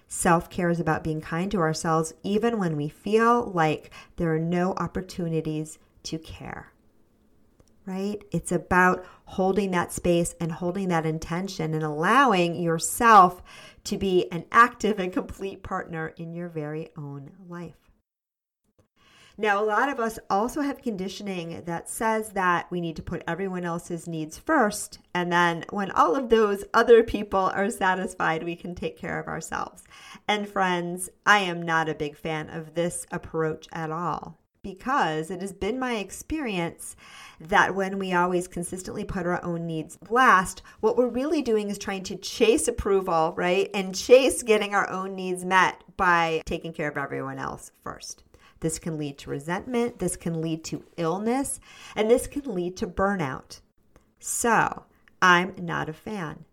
Self 0.06 0.48
care 0.48 0.70
is 0.70 0.78
about 0.78 1.02
being 1.02 1.20
kind 1.20 1.50
to 1.50 1.58
ourselves 1.58 2.14
even 2.22 2.58
when 2.58 2.76
we 2.76 2.88
feel 2.88 3.50
like 3.52 3.90
there 4.16 4.32
are 4.32 4.38
no 4.38 4.74
opportunities 4.74 5.78
to 6.04 6.18
care. 6.18 6.72
Right? 7.84 8.22
It's 8.30 8.52
about 8.52 9.04
holding 9.24 9.72
that 9.72 9.92
space 9.92 10.34
and 10.40 10.52
holding 10.52 10.88
that 10.88 11.04
intention 11.04 11.74
and 11.74 11.82
allowing 11.82 12.54
yourself 12.54 13.42
to 13.84 13.98
be 13.98 14.30
an 14.32 14.44
active 14.50 14.98
and 14.98 15.12
complete 15.12 15.62
partner 15.62 16.08
in 16.16 16.34
your 16.34 16.48
very 16.48 16.88
own 16.96 17.30
life. 17.48 17.84
Now, 19.36 19.60
a 19.60 19.66
lot 19.66 19.88
of 19.88 19.98
us 19.98 20.20
also 20.30 20.60
have 20.60 20.80
conditioning 20.80 21.62
that 21.64 21.88
says 21.88 22.30
that 22.30 22.70
we 22.70 22.80
need 22.80 22.94
to 22.96 23.02
put 23.02 23.24
everyone 23.26 23.64
else's 23.64 24.06
needs 24.06 24.38
first. 24.38 25.00
And 25.12 25.32
then 25.32 25.64
when 25.70 25.90
all 25.90 26.14
of 26.14 26.28
those 26.28 26.64
other 26.72 27.02
people 27.02 27.50
are 27.52 27.68
satisfied, 27.68 28.44
we 28.44 28.54
can 28.54 28.76
take 28.76 28.96
care 28.96 29.18
of 29.18 29.26
ourselves. 29.26 29.82
And 30.28 30.48
friends, 30.48 31.10
I 31.26 31.40
am 31.40 31.62
not 31.62 31.88
a 31.88 31.94
big 31.94 32.16
fan 32.16 32.48
of 32.48 32.74
this 32.74 33.06
approach 33.10 33.66
at 33.72 33.90
all 33.90 34.38
because 34.64 35.30
it 35.30 35.40
has 35.40 35.52
been 35.52 35.78
my 35.78 35.98
experience 35.98 36.96
that 37.38 37.76
when 37.76 37.98
we 38.00 38.12
always 38.12 38.48
consistently 38.48 39.04
put 39.04 39.26
our 39.26 39.44
own 39.44 39.66
needs 39.66 39.96
last, 40.10 40.62
what 40.80 40.96
we're 40.96 41.06
really 41.06 41.42
doing 41.42 41.70
is 41.70 41.78
trying 41.78 42.02
to 42.02 42.16
chase 42.16 42.66
approval, 42.66 43.34
right? 43.36 43.70
And 43.72 43.94
chase 43.94 44.42
getting 44.42 44.74
our 44.74 44.90
own 44.90 45.14
needs 45.14 45.44
met 45.44 45.84
by 45.96 46.42
taking 46.46 46.72
care 46.72 46.88
of 46.88 46.96
everyone 46.96 47.38
else 47.38 47.70
first. 47.84 48.24
This 48.58 48.78
can 48.78 48.98
lead 48.98 49.18
to 49.18 49.30
resentment, 49.30 49.98
this 49.98 50.16
can 50.16 50.40
lead 50.40 50.64
to 50.64 50.84
illness, 50.96 51.60
and 51.94 52.10
this 52.10 52.26
can 52.26 52.54
lead 52.54 52.76
to 52.78 52.86
burnout. 52.86 53.60
So, 54.18 54.84
I'm 55.20 55.54
not 55.60 55.88
a 55.88 55.92
fan. 55.92 56.46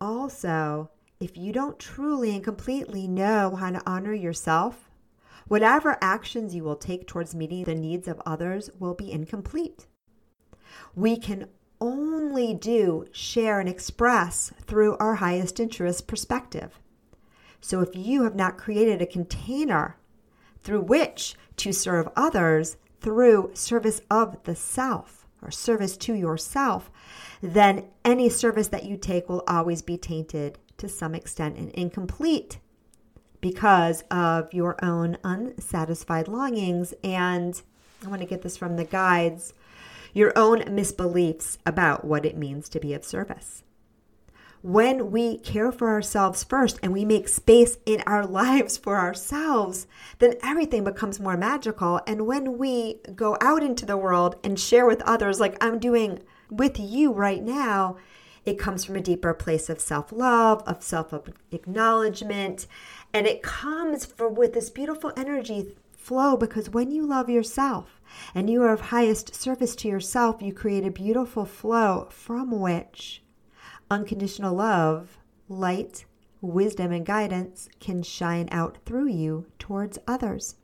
Also, 0.00 0.90
if 1.20 1.36
you 1.36 1.52
don't 1.52 1.78
truly 1.78 2.34
and 2.34 2.42
completely 2.42 3.06
know 3.06 3.54
how 3.56 3.70
to 3.70 3.82
honor 3.86 4.14
yourself, 4.14 4.83
Whatever 5.46 5.98
actions 6.00 6.54
you 6.54 6.64
will 6.64 6.76
take 6.76 7.06
towards 7.06 7.34
meeting 7.34 7.64
the 7.64 7.74
needs 7.74 8.08
of 8.08 8.20
others 8.24 8.70
will 8.78 8.94
be 8.94 9.12
incomplete. 9.12 9.86
We 10.94 11.16
can 11.16 11.48
only 11.80 12.54
do, 12.54 13.06
share, 13.12 13.60
and 13.60 13.68
express 13.68 14.52
through 14.62 14.96
our 14.96 15.16
highest 15.16 15.60
interest 15.60 16.06
perspective. 16.06 16.80
So 17.60 17.80
if 17.80 17.94
you 17.94 18.24
have 18.24 18.34
not 18.34 18.58
created 18.58 19.02
a 19.02 19.06
container 19.06 19.96
through 20.62 20.82
which 20.82 21.34
to 21.56 21.72
serve 21.72 22.08
others 22.16 22.76
through 23.00 23.50
service 23.54 24.00
of 24.10 24.42
the 24.44 24.54
self 24.54 25.26
or 25.42 25.50
service 25.50 25.96
to 25.98 26.14
yourself, 26.14 26.90
then 27.42 27.84
any 28.04 28.30
service 28.30 28.68
that 28.68 28.84
you 28.84 28.96
take 28.96 29.28
will 29.28 29.44
always 29.46 29.82
be 29.82 29.98
tainted 29.98 30.58
to 30.78 30.88
some 30.88 31.14
extent 31.14 31.56
and 31.56 31.70
incomplete 31.72 32.58
because 33.44 34.02
of 34.10 34.50
your 34.54 34.82
own 34.82 35.18
unsatisfied 35.22 36.28
longings. 36.28 36.94
And 37.04 37.60
I 38.02 38.08
want 38.08 38.22
to 38.22 38.26
get 38.26 38.40
this 38.40 38.56
from 38.56 38.76
the 38.76 38.86
guides 38.86 39.52
your 40.14 40.32
own 40.34 40.60
misbeliefs 40.60 41.58
about 41.66 42.06
what 42.06 42.24
it 42.24 42.38
means 42.38 42.70
to 42.70 42.80
be 42.80 42.94
of 42.94 43.04
service. 43.04 43.62
When 44.62 45.10
we 45.10 45.36
care 45.36 45.70
for 45.70 45.90
ourselves 45.90 46.42
first 46.42 46.78
and 46.82 46.90
we 46.90 47.04
make 47.04 47.28
space 47.28 47.76
in 47.84 48.02
our 48.06 48.24
lives 48.42 48.78
for 48.78 48.96
ourselves, 48.96 49.86
then 50.20 50.36
everything 50.42 50.82
becomes 50.82 51.20
more 51.20 51.36
magical. 51.36 52.00
And 52.06 52.26
when 52.26 52.56
we 52.56 53.00
go 53.14 53.36
out 53.42 53.62
into 53.62 53.84
the 53.84 53.98
world 53.98 54.36
and 54.42 54.58
share 54.58 54.86
with 54.86 55.02
others, 55.02 55.38
like 55.38 55.62
I'm 55.62 55.78
doing 55.78 56.20
with 56.48 56.80
you 56.80 57.12
right 57.12 57.42
now, 57.42 57.98
it 58.46 58.58
comes 58.58 58.84
from 58.84 58.96
a 58.96 59.00
deeper 59.00 59.32
place 59.32 59.70
of 59.70 59.80
self 59.80 60.12
love, 60.12 60.62
of 60.66 60.82
self 60.82 61.14
acknowledgement, 61.50 62.66
and 63.12 63.26
it 63.26 63.42
comes 63.42 64.04
for 64.04 64.28
with 64.28 64.52
this 64.52 64.70
beautiful 64.70 65.12
energy 65.16 65.74
flow 65.96 66.36
because 66.36 66.68
when 66.68 66.90
you 66.90 67.06
love 67.06 67.30
yourself 67.30 68.02
and 68.34 68.50
you 68.50 68.62
are 68.62 68.72
of 68.72 68.80
highest 68.82 69.34
service 69.34 69.74
to 69.76 69.88
yourself, 69.88 70.42
you 70.42 70.52
create 70.52 70.84
a 70.84 70.90
beautiful 70.90 71.46
flow 71.46 72.06
from 72.10 72.50
which 72.60 73.22
unconditional 73.90 74.54
love, 74.54 75.16
light, 75.48 76.04
wisdom, 76.42 76.92
and 76.92 77.06
guidance 77.06 77.70
can 77.80 78.02
shine 78.02 78.48
out 78.52 78.76
through 78.84 79.08
you 79.08 79.46
towards 79.58 79.98
others. 80.06 80.56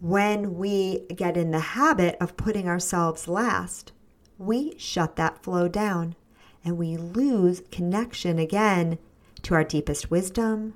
When 0.00 0.56
we 0.56 1.06
get 1.14 1.36
in 1.36 1.50
the 1.50 1.60
habit 1.60 2.16
of 2.20 2.36
putting 2.36 2.68
ourselves 2.68 3.26
last, 3.26 3.92
we 4.38 4.78
shut 4.78 5.16
that 5.16 5.42
flow 5.42 5.68
down 5.68 6.14
and 6.64 6.76
we 6.76 6.96
lose 6.96 7.62
connection 7.70 8.38
again 8.38 8.98
to 9.42 9.54
our 9.54 9.64
deepest 9.64 10.10
wisdom, 10.10 10.74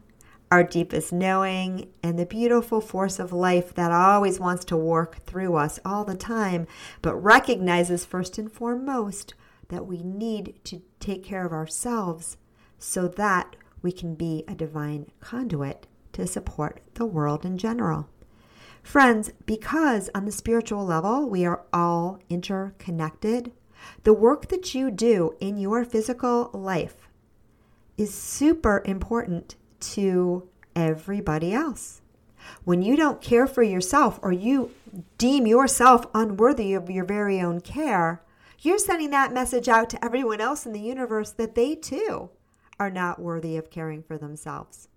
our 0.51 0.63
deepest 0.63 1.13
knowing, 1.13 1.91
and 2.03 2.19
the 2.19 2.27
beautiful 2.27 2.81
force 2.81 3.19
of 3.19 3.33
life 3.33 3.75
that 3.75 3.91
always 3.91 4.39
wants 4.39 4.65
to 4.67 4.77
work 4.77 5.25
through 5.27 5.57
us 5.57 5.81
all 5.85 6.05
the 6.05 6.17
time, 6.17 6.67
but 7.03 7.17
recognizes 7.17 8.05
first 8.05 8.39
and 8.39 8.51
foremost 8.51 9.35
that 9.69 9.87
we 9.87 10.03
need 10.03 10.55
to 10.65 10.83
take 11.01 11.25
care 11.25 11.45
of 11.45 11.53
ourselves 11.53 12.37
so 12.79 13.09
that 13.09 13.57
we 13.83 13.93
can 13.93 14.15
be 14.15 14.45
a 14.49 14.55
divine 14.55 15.07
conduit 15.21 15.87
to 16.13 16.27
support 16.27 16.81
the 16.95 17.07
world 17.07 17.45
in 17.45 17.59
general. 17.59 18.09
Friends, 18.83 19.33
because 19.47 20.11
on 20.15 20.27
the 20.27 20.33
spiritual 20.33 20.85
level 20.85 21.29
we 21.29 21.45
are 21.45 21.63
all 21.73 22.21
interconnected, 22.29 23.51
the 24.03 24.13
work 24.13 24.49
that 24.49 24.75
you 24.75 24.91
do 24.91 25.35
in 25.41 25.59
your 25.59 25.85
physical 25.85 26.51
life 26.53 27.09
is 27.97 28.13
super 28.13 28.83
important 28.85 29.57
to 29.81 30.49
everybody 30.75 31.53
else. 31.53 32.01
When 32.65 32.83
you 32.83 32.97
don't 32.97 33.23
care 33.23 33.47
for 33.47 33.63
yourself 33.63 34.19
or 34.23 34.33
you 34.33 34.71
deem 35.19 35.47
yourself 35.47 36.07
unworthy 36.15 36.75
of 36.75 36.91
your 36.91 37.05
very 37.05 37.41
own 37.41 37.61
care, 37.61 38.23
you're 38.61 38.79
sending 38.79 39.11
that 39.11 39.33
message 39.33 39.69
out 39.69 39.91
to 39.91 40.05
everyone 40.05 40.41
else 40.41 40.67
in 40.67 40.73
the 40.73 40.81
universe 40.81 41.31
that 41.33 41.55
they 41.55 41.75
too 41.75 42.31
are 42.79 42.91
not 42.91 43.21
worthy 43.21 43.57
of 43.57 43.71
caring 43.71 44.03
for 44.03 44.19
themselves. 44.19 44.89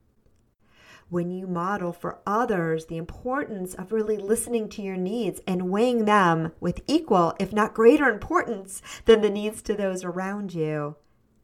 When 1.09 1.31
you 1.31 1.47
model 1.47 1.93
for 1.93 2.19
others 2.27 2.87
the 2.87 2.97
importance 2.97 3.73
of 3.73 3.93
really 3.93 4.17
listening 4.17 4.67
to 4.69 4.81
your 4.81 4.97
needs 4.97 5.39
and 5.47 5.69
weighing 5.69 6.03
them 6.03 6.51
with 6.59 6.81
equal, 6.85 7.33
if 7.39 7.53
not 7.53 7.73
greater 7.73 8.09
importance 8.09 8.81
than 9.05 9.21
the 9.21 9.29
needs 9.29 9.61
to 9.63 9.73
those 9.73 10.03
around 10.03 10.53
you, 10.53 10.97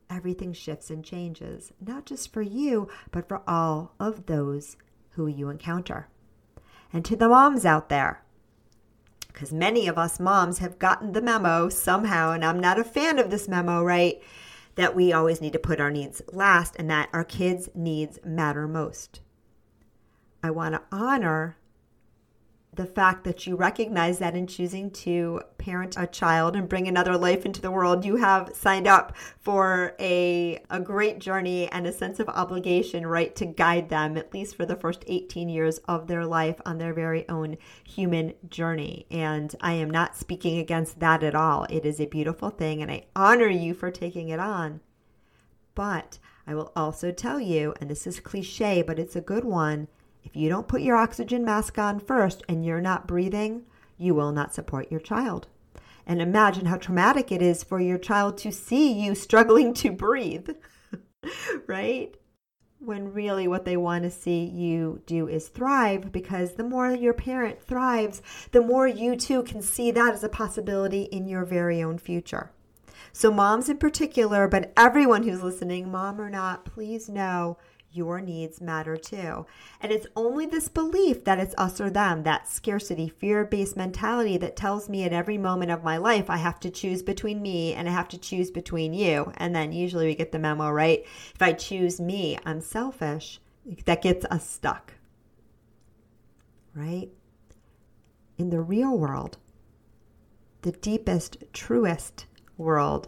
everything 0.10 0.52
shifts 0.52 0.90
and 0.90 1.06
changes, 1.06 1.72
not 1.80 2.06
just 2.06 2.34
for 2.34 2.42
you, 2.42 2.90
but 3.12 3.28
for 3.28 3.42
all 3.48 3.94
of 4.00 4.26
those 4.26 4.76
who 5.12 5.28
you 5.28 5.50
encounter. 5.50 6.10
And 6.92 7.06
to 7.06 7.16
the 7.16 7.30
moms 7.30 7.66
out 7.66 7.88
there, 7.88 8.22
because 9.28 9.54
many 9.54 9.88
of 9.88 9.98
us 9.98 10.20
moms 10.20 10.60
have 10.60 10.78
gotten 10.78 11.14
the 11.14 11.22
memo 11.22 11.70
somehow, 11.70 12.32
and 12.32 12.44
I'm 12.44 12.60
not 12.60 12.80
a 12.80 12.84
fan 12.84 13.18
of 13.18 13.32
this 13.32 13.48
memo, 13.48 13.82
right? 13.82 14.22
that 14.76 14.96
we 14.96 15.14
always 15.14 15.42
need 15.42 15.54
to 15.54 15.60
put 15.60 15.80
our 15.80 15.92
needs 15.92 16.22
last 16.32 16.76
and 16.78 16.90
that 16.90 17.10
our 17.14 17.24
kids' 17.24 17.70
needs 17.76 18.20
matter 18.24 18.68
most. 18.68 19.22
I 20.44 20.52
want 20.52 20.76
to 20.76 20.82
honor 20.92 21.58
the 22.76 22.86
fact 22.86 23.24
that 23.24 23.46
you 23.46 23.56
recognize 23.56 24.18
that 24.20 24.36
in 24.36 24.48
choosing 24.48 24.90
to 24.90 25.42
parent 25.58 25.96
a 25.98 26.08
child 26.08 26.56
and 26.56 26.68
bring 26.68 26.88
another 26.88 27.18
life 27.18 27.46
into 27.46 27.62
the 27.62 27.72
world, 27.72 28.04
you 28.04 28.16
have 28.16 28.56
signed 28.56 28.88
up 28.88 29.16
for 29.40 29.96
a, 30.00 30.60
a 30.70 30.80
great 30.80 31.20
journey 31.20 31.68
and 31.70 31.86
a 31.86 31.94
sense 31.94 32.20
of 32.20 32.28
obligation, 32.30 33.06
right, 33.06 33.36
to 33.36 33.46
guide 33.46 33.90
them, 33.90 34.18
at 34.18 34.34
least 34.34 34.56
for 34.56 34.66
the 34.66 34.76
first 34.76 35.04
18 35.08 35.50
years 35.50 35.78
of 35.88 36.08
their 36.08 36.26
life 36.26 36.60
on 36.66 36.80
their 36.80 36.94
very 36.94 37.30
own 37.30 37.58
human 37.84 38.34
journey. 38.50 39.06
And 39.12 39.56
I 39.62 39.74
am 39.74 39.90
not 39.90 40.18
speaking 40.18 40.58
against 40.58 41.00
that 41.00 41.24
at 41.24 41.36
all. 41.36 41.66
It 41.70 41.86
is 41.86 42.02
a 42.02 42.06
beautiful 42.06 42.50
thing, 42.50 42.82
and 42.82 42.92
I 42.92 43.06
honor 43.16 43.50
you 43.50 43.74
for 43.74 43.92
taking 43.92 44.30
it 44.30 44.40
on. 44.40 44.82
But 45.76 46.18
I 46.48 46.56
will 46.56 46.72
also 46.76 47.12
tell 47.12 47.40
you, 47.40 47.76
and 47.80 47.90
this 47.90 48.08
is 48.08 48.20
cliche, 48.20 48.82
but 48.82 49.00
it's 49.00 49.16
a 49.16 49.22
good 49.22 49.46
one 49.46 49.88
if 50.24 50.36
you 50.36 50.50
don't 50.50 50.68
put 50.68 50.82
your 50.82 50.96
oxygen 50.96 51.44
mask 51.44 51.78
on 51.78 52.00
first 52.00 52.44
and 52.48 52.66
you're 52.66 52.82
not 52.82 53.08
breathing, 53.08 53.64
you 53.98 54.16
will 54.16 54.32
not 54.32 54.54
support 54.54 54.92
your 54.92 55.00
child. 55.00 55.48
And 56.06 56.22
imagine 56.22 56.66
how 56.66 56.78
traumatic 56.78 57.32
it 57.32 57.42
is 57.42 57.64
for 57.64 57.80
your 57.80 57.98
child 57.98 58.38
to 58.40 58.52
see 58.52 58.92
you 58.92 59.16
struggling 59.16 59.74
to 59.76 59.92
breathe, 59.92 60.50
right? 61.68 62.16
When 62.80 63.14
really 63.14 63.48
what 63.48 63.64
they 63.64 63.78
want 63.78 64.04
to 64.04 64.12
see 64.12 64.44
you 64.44 65.02
do 65.06 65.30
is 65.30 65.48
thrive 65.48 66.12
because 66.12 66.54
the 66.54 66.66
more 66.66 66.92
your 66.92 67.14
parent 67.14 67.62
thrives, 67.62 68.22
the 68.52 68.62
more 68.62 68.88
you 68.88 69.16
too 69.16 69.44
can 69.44 69.62
see 69.62 69.90
that 69.92 70.14
as 70.14 70.24
a 70.24 70.30
possibility 70.30 71.04
in 71.04 71.26
your 71.26 71.46
very 71.46 71.82
own 71.82 71.98
future. 71.98 72.52
So, 73.14 73.32
moms 73.32 73.70
in 73.70 73.78
particular, 73.78 74.48
but 74.48 74.74
everyone 74.76 75.24
who's 75.24 75.44
listening, 75.44 75.92
mom 75.92 76.20
or 76.20 76.30
not, 76.30 76.66
please 76.66 77.08
know 77.08 77.58
your 77.94 78.20
needs 78.20 78.60
matter 78.60 78.98
too. 78.98 79.46
And 79.80 79.92
it's 79.92 80.08
only 80.16 80.46
this 80.46 80.68
belief 80.68 81.24
that 81.24 81.40
it's 81.40 81.56
us 81.58 81.80
or 81.80 81.90
them, 81.90 82.24
that 82.24 82.48
scarcity, 82.48 83.08
fear 83.08 83.46
based 83.46 83.78
mentality 83.78 84.38
that 84.38 84.56
tells 84.56 84.90
me 84.90 85.04
at 85.04 85.14
every 85.14 85.38
moment 85.38 85.72
of 85.72 85.84
my 85.84 85.98
life 85.98 86.30
I 86.30 86.38
have 86.38 86.60
to 86.62 86.70
choose 86.70 87.04
between 87.04 87.42
me 87.42 87.74
and 87.74 87.88
I 87.88 87.92
have 87.92 88.08
to 88.10 88.18
choose 88.18 88.52
between 88.52 88.94
you. 88.94 89.32
And 89.38 89.56
then 89.56 89.72
usually 89.72 90.08
we 90.08 90.16
get 90.16 90.32
the 90.32 90.40
memo, 90.40 90.70
right? 90.70 91.04
If 91.34 91.42
I 91.42 91.54
choose 91.54 92.00
me, 92.00 92.38
I'm 92.46 92.62
selfish. 92.62 93.40
That 93.86 94.02
gets 94.02 94.26
us 94.26 94.50
stuck, 94.50 94.94
right? 96.74 97.10
In 98.38 98.50
the 98.50 98.60
real 98.60 98.98
world, 98.98 99.38
the 100.64 100.74
deepest, 100.74 101.38
truest 101.54 102.26
world, 102.58 103.08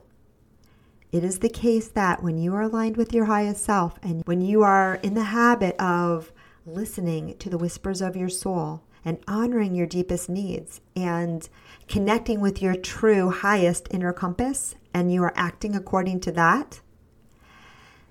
it 1.16 1.24
is 1.24 1.40
the 1.40 1.48
case 1.48 1.88
that 1.88 2.22
when 2.22 2.38
you 2.38 2.54
are 2.54 2.64
aligned 2.64 2.98
with 2.98 3.14
your 3.14 3.24
highest 3.24 3.64
self 3.64 3.98
and 4.04 4.22
when 4.26 4.42
you 4.42 4.64
are 4.64 4.96
in 4.96 5.14
the 5.14 5.24
habit 5.24 5.74
of 5.80 6.34
listening 6.66 7.38
to 7.38 7.50
the 7.50 7.58
whispers 7.58 8.02
of 8.02 8.18
your 8.18 8.28
soul 8.28 8.84
and 9.06 9.18
honoring 9.26 9.74
your 9.74 9.88
deepest 9.88 10.28
needs 10.28 10.82
and 10.94 11.48
connecting 11.88 12.42
with 12.42 12.62
your 12.62 12.76
true 12.76 13.30
highest 13.30 13.88
inner 13.92 14.12
compass 14.12 14.76
and 14.94 15.10
you 15.10 15.24
are 15.24 15.32
acting 15.38 15.74
according 15.74 16.20
to 16.20 16.34
that, 16.34 16.82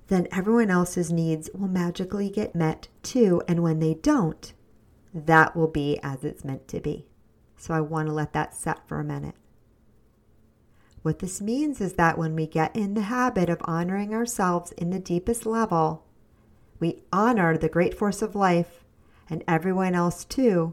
then 0.06 0.26
everyone 0.32 0.70
else's 0.70 1.12
needs 1.12 1.50
will 1.52 1.68
magically 1.68 2.30
get 2.30 2.54
met 2.54 2.88
too. 3.02 3.42
And 3.46 3.62
when 3.62 3.80
they 3.80 3.92
don't, 3.92 4.50
that 5.12 5.54
will 5.54 5.68
be 5.68 6.00
as 6.02 6.24
it's 6.24 6.42
meant 6.42 6.68
to 6.68 6.80
be. 6.80 7.04
So 7.58 7.74
I 7.74 7.82
want 7.82 8.08
to 8.08 8.14
let 8.14 8.32
that 8.32 8.54
set 8.54 8.88
for 8.88 8.98
a 8.98 9.04
minute. 9.04 9.34
What 11.04 11.18
this 11.18 11.38
means 11.38 11.82
is 11.82 11.92
that 11.94 12.16
when 12.16 12.34
we 12.34 12.46
get 12.46 12.74
in 12.74 12.94
the 12.94 13.02
habit 13.02 13.50
of 13.50 13.60
honoring 13.66 14.14
ourselves 14.14 14.72
in 14.72 14.88
the 14.88 14.98
deepest 14.98 15.44
level, 15.44 16.02
we 16.80 17.02
honor 17.12 17.58
the 17.58 17.68
great 17.68 17.92
force 17.92 18.22
of 18.22 18.34
life 18.34 18.86
and 19.28 19.44
everyone 19.46 19.94
else 19.94 20.24
too. 20.24 20.72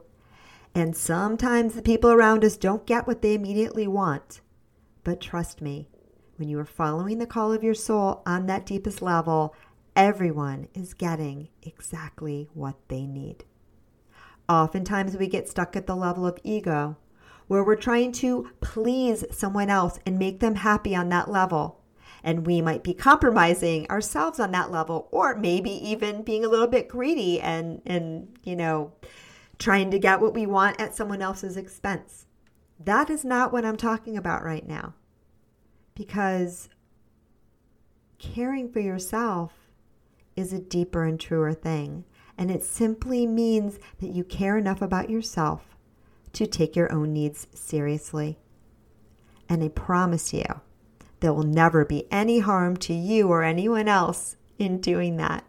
And 0.73 0.95
sometimes 0.95 1.73
the 1.73 1.81
people 1.81 2.09
around 2.09 2.45
us 2.45 2.55
don't 2.55 2.85
get 2.85 3.05
what 3.05 3.21
they 3.21 3.33
immediately 3.33 3.87
want. 3.87 4.39
But 5.03 5.19
trust 5.19 5.61
me, 5.61 5.89
when 6.37 6.47
you 6.47 6.57
are 6.59 6.65
following 6.65 7.17
the 7.17 7.27
call 7.27 7.51
of 7.51 7.61
your 7.61 7.73
soul 7.73 8.21
on 8.25 8.45
that 8.45 8.65
deepest 8.65 9.01
level, 9.01 9.53
everyone 9.97 10.69
is 10.73 10.93
getting 10.93 11.49
exactly 11.61 12.47
what 12.53 12.75
they 12.87 13.05
need. 13.05 13.43
Oftentimes, 14.47 15.17
we 15.17 15.27
get 15.27 15.49
stuck 15.49 15.75
at 15.75 15.87
the 15.87 15.95
level 15.95 16.25
of 16.25 16.39
ego 16.41 16.95
where 17.51 17.65
we're 17.65 17.75
trying 17.75 18.13
to 18.13 18.49
please 18.61 19.25
someone 19.29 19.69
else 19.69 19.99
and 20.05 20.17
make 20.17 20.39
them 20.39 20.55
happy 20.55 20.95
on 20.95 21.09
that 21.09 21.29
level. 21.29 21.81
And 22.23 22.47
we 22.47 22.61
might 22.61 22.81
be 22.81 22.93
compromising 22.93 23.85
ourselves 23.91 24.39
on 24.39 24.51
that 24.53 24.71
level, 24.71 25.09
or 25.11 25.35
maybe 25.35 25.69
even 25.69 26.23
being 26.23 26.45
a 26.45 26.47
little 26.47 26.65
bit 26.65 26.87
greedy 26.87 27.41
and, 27.41 27.81
and 27.85 28.39
you 28.45 28.55
know, 28.55 28.93
trying 29.59 29.91
to 29.91 29.99
get 29.99 30.21
what 30.21 30.33
we 30.33 30.45
want 30.45 30.79
at 30.79 30.95
someone 30.95 31.21
else's 31.21 31.57
expense. 31.57 32.25
That 32.79 33.09
is 33.09 33.25
not 33.25 33.51
what 33.51 33.65
I'm 33.65 33.75
talking 33.75 34.15
about 34.15 34.45
right 34.45 34.65
now. 34.65 34.93
Because 35.93 36.69
caring 38.17 38.71
for 38.71 38.79
yourself 38.79 39.51
is 40.37 40.53
a 40.53 40.59
deeper 40.59 41.03
and 41.03 41.19
truer 41.19 41.51
thing. 41.51 42.05
And 42.37 42.49
it 42.49 42.63
simply 42.63 43.27
means 43.27 43.77
that 43.99 44.15
you 44.15 44.23
care 44.23 44.57
enough 44.57 44.81
about 44.81 45.09
yourself 45.09 45.70
to 46.33 46.47
take 46.47 46.75
your 46.75 46.91
own 46.91 47.13
needs 47.13 47.47
seriously. 47.53 48.37
And 49.49 49.63
I 49.63 49.69
promise 49.69 50.33
you, 50.33 50.45
there 51.19 51.33
will 51.33 51.43
never 51.43 51.85
be 51.85 52.07
any 52.11 52.39
harm 52.39 52.77
to 52.77 52.93
you 52.93 53.27
or 53.27 53.43
anyone 53.43 53.87
else 53.87 54.37
in 54.57 54.79
doing 54.79 55.17
that. 55.17 55.45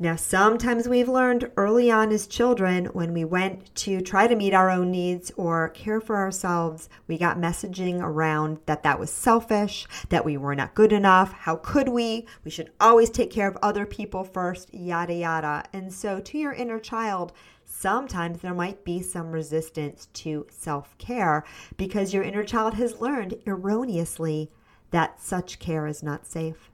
Now, 0.00 0.14
sometimes 0.14 0.86
we've 0.86 1.08
learned 1.08 1.50
early 1.56 1.90
on 1.90 2.12
as 2.12 2.28
children 2.28 2.84
when 2.86 3.12
we 3.12 3.24
went 3.24 3.74
to 3.76 4.00
try 4.00 4.28
to 4.28 4.36
meet 4.36 4.54
our 4.54 4.70
own 4.70 4.92
needs 4.92 5.32
or 5.36 5.70
care 5.70 6.00
for 6.00 6.16
ourselves, 6.16 6.88
we 7.08 7.18
got 7.18 7.36
messaging 7.36 8.00
around 8.00 8.58
that 8.66 8.84
that 8.84 9.00
was 9.00 9.10
selfish, 9.10 9.88
that 10.10 10.24
we 10.24 10.36
were 10.36 10.54
not 10.54 10.76
good 10.76 10.92
enough. 10.92 11.32
How 11.32 11.56
could 11.56 11.88
we? 11.88 12.28
We 12.44 12.50
should 12.52 12.70
always 12.80 13.10
take 13.10 13.32
care 13.32 13.48
of 13.48 13.58
other 13.60 13.86
people 13.86 14.22
first, 14.22 14.72
yada, 14.72 15.14
yada. 15.14 15.64
And 15.72 15.92
so, 15.92 16.20
to 16.20 16.38
your 16.38 16.52
inner 16.52 16.78
child, 16.78 17.32
sometimes 17.80 18.40
there 18.40 18.54
might 18.54 18.84
be 18.84 19.00
some 19.00 19.30
resistance 19.30 20.08
to 20.12 20.44
self 20.50 20.98
care 20.98 21.44
because 21.76 22.12
your 22.12 22.24
inner 22.24 22.42
child 22.42 22.74
has 22.74 23.00
learned 23.00 23.36
erroneously 23.46 24.50
that 24.90 25.20
such 25.20 25.60
care 25.60 25.86
is 25.86 26.02
not 26.02 26.26
safe. 26.26 26.72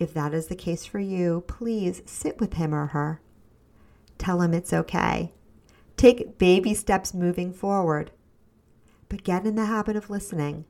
If 0.00 0.12
that 0.14 0.34
is 0.34 0.48
the 0.48 0.56
case 0.56 0.84
for 0.84 0.98
you, 0.98 1.44
please 1.46 2.02
sit 2.06 2.40
with 2.40 2.54
him 2.54 2.74
or 2.74 2.86
her. 2.86 3.20
Tell 4.18 4.40
him 4.40 4.52
it's 4.52 4.72
okay. 4.72 5.32
Take 5.96 6.38
baby 6.38 6.74
steps 6.74 7.14
moving 7.14 7.52
forward. 7.52 8.10
But 9.08 9.22
get 9.22 9.46
in 9.46 9.54
the 9.54 9.66
habit 9.66 9.94
of 9.94 10.10
listening 10.10 10.64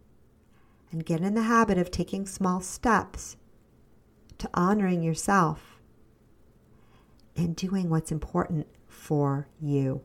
and 0.93 1.07
get 1.07 1.21
in 1.21 1.35
the 1.35 1.43
habit 1.43 1.79
of 1.79 1.91
taking 1.91 2.27
small 2.27 2.61
steps 2.61 3.37
to 4.37 4.51
honoring 4.53 5.03
yourself 5.03 5.81
and 7.37 7.57
doing 7.57 7.89
what's 7.89 8.13
important 8.13 8.67
for 9.01 9.49
you. 9.61 10.03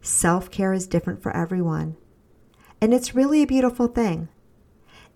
Self 0.00 0.50
care 0.50 0.72
is 0.72 0.86
different 0.86 1.22
for 1.22 1.34
everyone, 1.34 1.96
and 2.80 2.92
it's 2.92 3.14
really 3.14 3.42
a 3.42 3.46
beautiful 3.46 3.86
thing. 3.86 4.28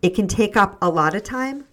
It 0.01 0.15
can 0.15 0.29
take 0.29 0.57
up 0.57 0.79
a 0.81 0.89
lot 0.89 1.15
of 1.15 1.25
time 1.25 1.67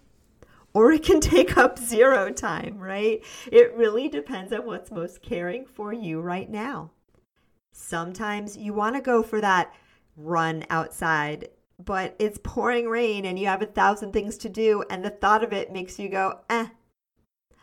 or 0.74 0.92
it 0.92 1.04
can 1.04 1.20
take 1.22 1.58
up 1.58 1.78
zero 1.78 2.32
time, 2.32 2.78
right? 2.80 3.24
It 3.52 3.74
really 3.76 4.10
depends 4.10 4.52
on 4.52 4.66
what's 4.66 4.92
most 4.92 5.22
caring 5.22 5.66
for 5.66 5.94
you 5.94 6.20
right 6.20 6.50
now. 6.50 6.92
Sometimes 7.72 8.58
you 8.58 8.74
want 8.74 8.96
to 8.96 9.02
go 9.02 9.22
for 9.22 9.40
that 9.40 9.74
run 10.16 10.66
outside, 10.70 11.50
but 11.84 12.16
it's 12.18 12.40
pouring 12.44 12.90
rain 12.90 13.26
and 13.26 13.38
you 13.38 13.46
have 13.46 13.62
a 13.62 13.68
thousand 13.68 14.14
things 14.14 14.38
to 14.40 14.50
do, 14.50 14.84
and 14.90 15.06
the 15.06 15.12
thought 15.12 15.44
of 15.44 15.54
it 15.54 15.72
makes 15.72 16.00
you 16.00 16.10
go, 16.10 16.40
eh, 16.50 16.68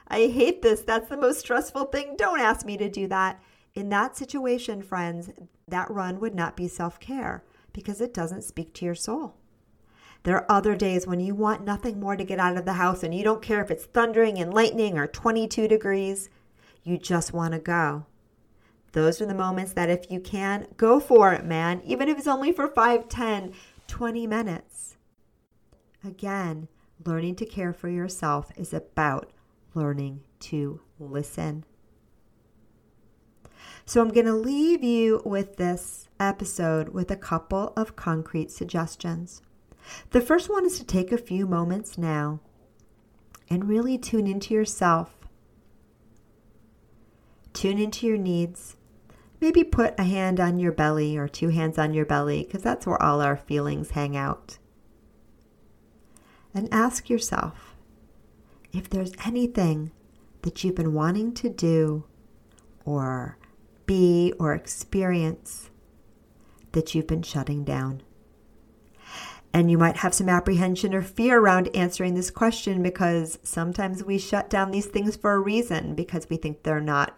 I 0.08 0.26
hate 0.26 0.62
this. 0.62 0.82
That's 0.82 1.08
the 1.08 1.16
most 1.16 1.40
stressful 1.40 1.86
thing. 1.86 2.16
Don't 2.16 2.40
ask 2.40 2.64
me 2.66 2.76
to 2.76 2.88
do 2.88 3.08
that. 3.08 3.42
In 3.74 3.88
that 3.88 4.16
situation, 4.16 4.82
friends, 4.82 5.30
that 5.66 5.90
run 5.90 6.20
would 6.20 6.34
not 6.34 6.56
be 6.56 6.68
self 6.68 7.00
care 7.00 7.42
because 7.72 8.00
it 8.00 8.14
doesn't 8.14 8.44
speak 8.44 8.72
to 8.74 8.84
your 8.84 8.94
soul. 8.94 9.34
There 10.22 10.36
are 10.36 10.50
other 10.50 10.74
days 10.74 11.06
when 11.06 11.20
you 11.20 11.34
want 11.34 11.64
nothing 11.64 12.00
more 12.00 12.16
to 12.16 12.24
get 12.24 12.38
out 12.38 12.56
of 12.56 12.64
the 12.64 12.74
house 12.74 13.02
and 13.02 13.14
you 13.14 13.22
don't 13.22 13.42
care 13.42 13.62
if 13.62 13.70
it's 13.70 13.84
thundering 13.84 14.38
and 14.38 14.54
lightning 14.54 14.96
or 14.96 15.06
22 15.06 15.68
degrees. 15.68 16.30
You 16.82 16.98
just 16.98 17.32
want 17.32 17.52
to 17.52 17.58
go. 17.58 18.06
Those 18.92 19.20
are 19.20 19.26
the 19.26 19.34
moments 19.34 19.72
that 19.72 19.90
if 19.90 20.10
you 20.10 20.20
can, 20.20 20.68
go 20.76 21.00
for 21.00 21.32
it, 21.32 21.44
man, 21.44 21.82
even 21.84 22.08
if 22.08 22.16
it's 22.16 22.28
only 22.28 22.52
for 22.52 22.68
5, 22.68 23.08
10, 23.08 23.52
20 23.86 24.26
minutes. 24.26 24.96
Again, 26.04 26.68
learning 27.04 27.34
to 27.36 27.46
care 27.46 27.72
for 27.72 27.88
yourself 27.88 28.52
is 28.56 28.72
about 28.72 29.30
learning 29.74 30.20
to 30.40 30.80
listen. 30.98 31.64
So 33.86 34.00
I'm 34.00 34.12
going 34.12 34.26
to 34.26 34.34
leave 34.34 34.82
you 34.82 35.20
with 35.24 35.56
this 35.56 36.08
episode 36.18 36.90
with 36.90 37.10
a 37.10 37.16
couple 37.16 37.72
of 37.76 37.96
concrete 37.96 38.50
suggestions. 38.50 39.42
The 40.10 40.22
first 40.22 40.48
one 40.48 40.64
is 40.64 40.78
to 40.78 40.84
take 40.84 41.12
a 41.12 41.18
few 41.18 41.46
moments 41.46 41.98
now 41.98 42.40
and 43.50 43.68
really 43.68 43.98
tune 43.98 44.26
into 44.26 44.54
yourself. 44.54 45.28
Tune 47.52 47.78
into 47.78 48.06
your 48.06 48.16
needs. 48.16 48.76
Maybe 49.40 49.62
put 49.62 49.98
a 49.98 50.04
hand 50.04 50.40
on 50.40 50.58
your 50.58 50.72
belly 50.72 51.18
or 51.18 51.28
two 51.28 51.48
hands 51.48 51.78
on 51.78 51.92
your 51.92 52.06
belly 52.06 52.44
because 52.44 52.62
that's 52.62 52.86
where 52.86 53.00
all 53.02 53.20
our 53.20 53.36
feelings 53.36 53.90
hang 53.90 54.16
out. 54.16 54.58
And 56.54 56.72
ask 56.72 57.10
yourself 57.10 57.73
if 58.74 58.90
there's 58.90 59.12
anything 59.24 59.92
that 60.42 60.62
you've 60.62 60.74
been 60.74 60.92
wanting 60.92 61.32
to 61.32 61.48
do 61.48 62.04
or 62.84 63.38
be 63.86 64.32
or 64.38 64.52
experience 64.52 65.70
that 66.72 66.94
you've 66.94 67.06
been 67.06 67.22
shutting 67.22 67.64
down. 67.64 68.02
And 69.52 69.70
you 69.70 69.78
might 69.78 69.98
have 69.98 70.12
some 70.12 70.28
apprehension 70.28 70.92
or 70.94 71.02
fear 71.02 71.38
around 71.38 71.74
answering 71.76 72.14
this 72.14 72.30
question 72.30 72.82
because 72.82 73.38
sometimes 73.44 74.02
we 74.02 74.18
shut 74.18 74.50
down 74.50 74.72
these 74.72 74.86
things 74.86 75.14
for 75.14 75.32
a 75.34 75.40
reason 75.40 75.94
because 75.94 76.28
we 76.28 76.36
think 76.36 76.62
they're 76.62 76.80
not 76.80 77.16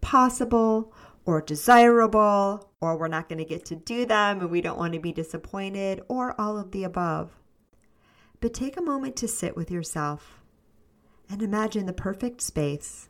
possible 0.00 0.94
or 1.24 1.40
desirable 1.40 2.70
or 2.80 2.96
we're 2.96 3.08
not 3.08 3.28
going 3.28 3.38
to 3.38 3.44
get 3.44 3.64
to 3.64 3.74
do 3.74 4.06
them 4.06 4.40
and 4.40 4.50
we 4.50 4.60
don't 4.60 4.78
want 4.78 4.92
to 4.92 5.00
be 5.00 5.12
disappointed 5.12 6.00
or 6.06 6.40
all 6.40 6.56
of 6.56 6.70
the 6.70 6.84
above. 6.84 7.32
But 8.40 8.54
take 8.54 8.76
a 8.76 8.82
moment 8.82 9.16
to 9.16 9.28
sit 9.28 9.56
with 9.56 9.70
yourself 9.70 10.41
and 11.32 11.40
imagine 11.40 11.86
the 11.86 11.94
perfect 11.94 12.42
space 12.42 13.08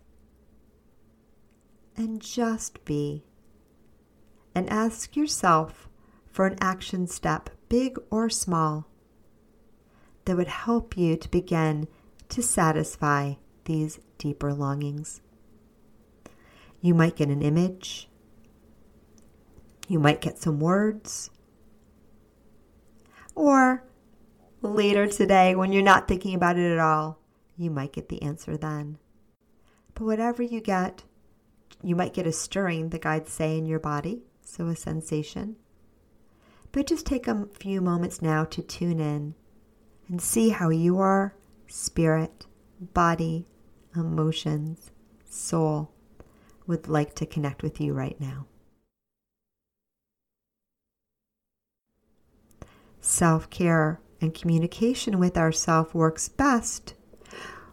and 1.97 2.21
just 2.21 2.85
be. 2.85 3.25
And 4.55 4.71
ask 4.71 5.17
yourself 5.17 5.89
for 6.31 6.47
an 6.47 6.57
action 6.61 7.09
step 7.09 7.51
big 7.69 7.99
or 8.11 8.31
small, 8.31 8.87
that 10.25 10.37
would 10.37 10.47
help 10.47 10.97
you 10.97 11.17
to 11.17 11.29
begin 11.31 11.89
to 12.29 12.43
satisfy 12.43 13.35
these 13.65 13.99
deeper 14.19 14.53
longings. 14.53 15.21
You 16.81 16.95
might 16.95 17.17
get 17.17 17.29
an 17.29 17.43
image. 17.43 18.09
You 19.89 19.99
might 19.99 20.21
get 20.21 20.39
some 20.39 20.61
words. 20.61 21.31
Or 23.35 23.85
later 24.61 25.09
today, 25.09 25.57
when 25.57 25.73
you're 25.73 25.83
not 25.83 26.07
thinking 26.07 26.35
about 26.35 26.57
it 26.57 26.71
at 26.71 26.79
all, 26.79 27.22
you 27.57 27.71
might 27.71 27.93
get 27.93 28.09
the 28.09 28.23
answer 28.23 28.57
then. 28.57 28.99
But 29.95 30.05
whatever 30.05 30.43
you 30.43 30.61
get, 30.61 31.05
you 31.83 31.97
might 31.97 32.15
get 32.15 32.27
a 32.27 32.33
stirring, 32.33 32.89
the 32.89 32.99
guides 32.99 33.33
say, 33.33 33.59
in 33.59 33.67
your 33.67 33.81
body, 33.81 34.23
so 34.43 34.67
a 34.69 34.77
sensation. 34.77 35.57
But 36.71 36.87
just 36.87 37.05
take 37.05 37.29
a 37.29 37.49
few 37.59 37.81
moments 37.81 38.23
now 38.23 38.45
to 38.45 38.63
tune 38.63 39.01
in 39.01 39.35
and 40.09 40.21
see 40.21 40.51
how 40.51 40.71
your 40.71 41.35
spirit, 41.67 42.47
body, 42.81 43.47
emotions, 43.95 44.91
soul 45.25 45.91
would 46.67 46.89
like 46.89 47.15
to 47.17 47.27
connect 47.27 47.63
with 47.63 47.81
you 47.81 47.93
right 47.93 48.19
now. 48.21 48.47
Self 53.01 53.51
care 53.51 54.01
and 54.21 54.33
communication 54.33 55.19
with 55.19 55.37
ourself 55.37 55.95
works 55.95 56.29
best 56.29 56.95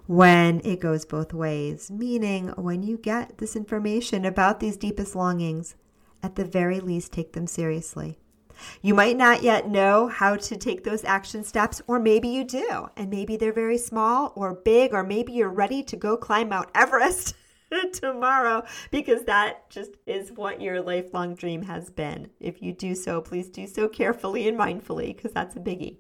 when 0.09 0.59
it 0.63 0.79
goes 0.79 1.05
both 1.05 1.35
ways, 1.35 1.91
meaning 1.91 2.47
when 2.57 2.81
you 2.81 2.97
get 2.97 3.37
this 3.37 3.55
information 3.55 4.25
about 4.25 4.59
these 4.59 4.75
deepest 4.75 5.15
longings, 5.15 5.75
at 6.23 6.33
the 6.33 6.43
very 6.43 6.79
least, 6.79 7.13
take 7.13 7.33
them 7.33 7.45
seriously. 7.45 8.17
You 8.81 8.95
might 8.95 9.17
not 9.17 9.43
yet 9.43 9.69
know 9.69 10.07
how 10.07 10.35
to 10.35 10.57
take 10.57 10.83
those 10.83 11.05
action 11.05 11.43
steps, 11.43 11.79
or 11.85 11.99
maybe 11.99 12.27
you 12.27 12.43
do, 12.43 12.87
and 12.97 13.11
maybe 13.11 13.37
they're 13.37 13.53
very 13.53 13.77
small 13.77 14.33
or 14.35 14.55
big, 14.55 14.95
or 14.95 15.03
maybe 15.03 15.33
you're 15.33 15.47
ready 15.47 15.83
to 15.83 15.95
go 15.95 16.17
climb 16.17 16.49
Mount 16.49 16.71
Everest 16.73 17.35
tomorrow 17.93 18.63
because 18.89 19.25
that 19.25 19.69
just 19.69 19.91
is 20.07 20.31
what 20.31 20.59
your 20.59 20.81
lifelong 20.81 21.35
dream 21.35 21.61
has 21.61 21.91
been. 21.91 22.31
If 22.39 22.63
you 22.63 22.73
do 22.73 22.95
so, 22.95 23.21
please 23.21 23.51
do 23.51 23.67
so 23.67 23.87
carefully 23.87 24.47
and 24.47 24.57
mindfully 24.57 25.15
because 25.15 25.33
that's 25.33 25.55
a 25.55 25.59
biggie. 25.59 25.97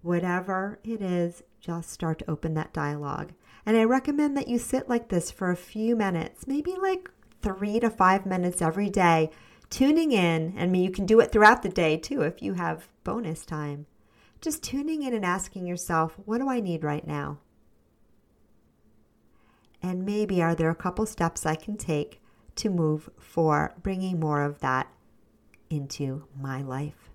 Whatever 0.00 0.78
it 0.84 1.02
is, 1.02 1.42
just 1.60 1.90
start 1.90 2.18
to 2.20 2.30
open 2.30 2.54
that 2.54 2.72
dialogue. 2.72 3.32
And 3.66 3.76
I 3.76 3.84
recommend 3.84 4.36
that 4.36 4.48
you 4.48 4.58
sit 4.58 4.88
like 4.88 5.08
this 5.08 5.30
for 5.30 5.50
a 5.50 5.56
few 5.56 5.94
minutes, 5.94 6.46
maybe 6.46 6.74
like 6.80 7.10
three 7.42 7.78
to 7.80 7.90
five 7.90 8.26
minutes 8.26 8.62
every 8.62 8.90
day 8.90 9.30
tuning 9.70 10.10
in, 10.12 10.54
and 10.56 10.76
you 10.76 10.90
can 10.90 11.06
do 11.06 11.20
it 11.20 11.30
throughout 11.30 11.62
the 11.62 11.68
day 11.68 11.96
too 11.96 12.22
if 12.22 12.42
you 12.42 12.54
have 12.54 12.88
bonus 13.04 13.46
time. 13.46 13.86
Just 14.40 14.62
tuning 14.62 15.02
in 15.02 15.14
and 15.14 15.24
asking 15.24 15.66
yourself, 15.66 16.16
what 16.24 16.38
do 16.38 16.48
I 16.48 16.60
need 16.60 16.82
right 16.82 17.06
now? 17.06 17.38
And 19.82 20.04
maybe 20.04 20.42
are 20.42 20.54
there 20.54 20.70
a 20.70 20.74
couple 20.74 21.06
steps 21.06 21.46
I 21.46 21.54
can 21.54 21.76
take 21.76 22.20
to 22.56 22.68
move 22.68 23.08
for 23.18 23.74
bringing 23.82 24.18
more 24.18 24.42
of 24.42 24.60
that 24.60 24.88
into 25.70 26.24
my 26.38 26.62
life? 26.62 27.10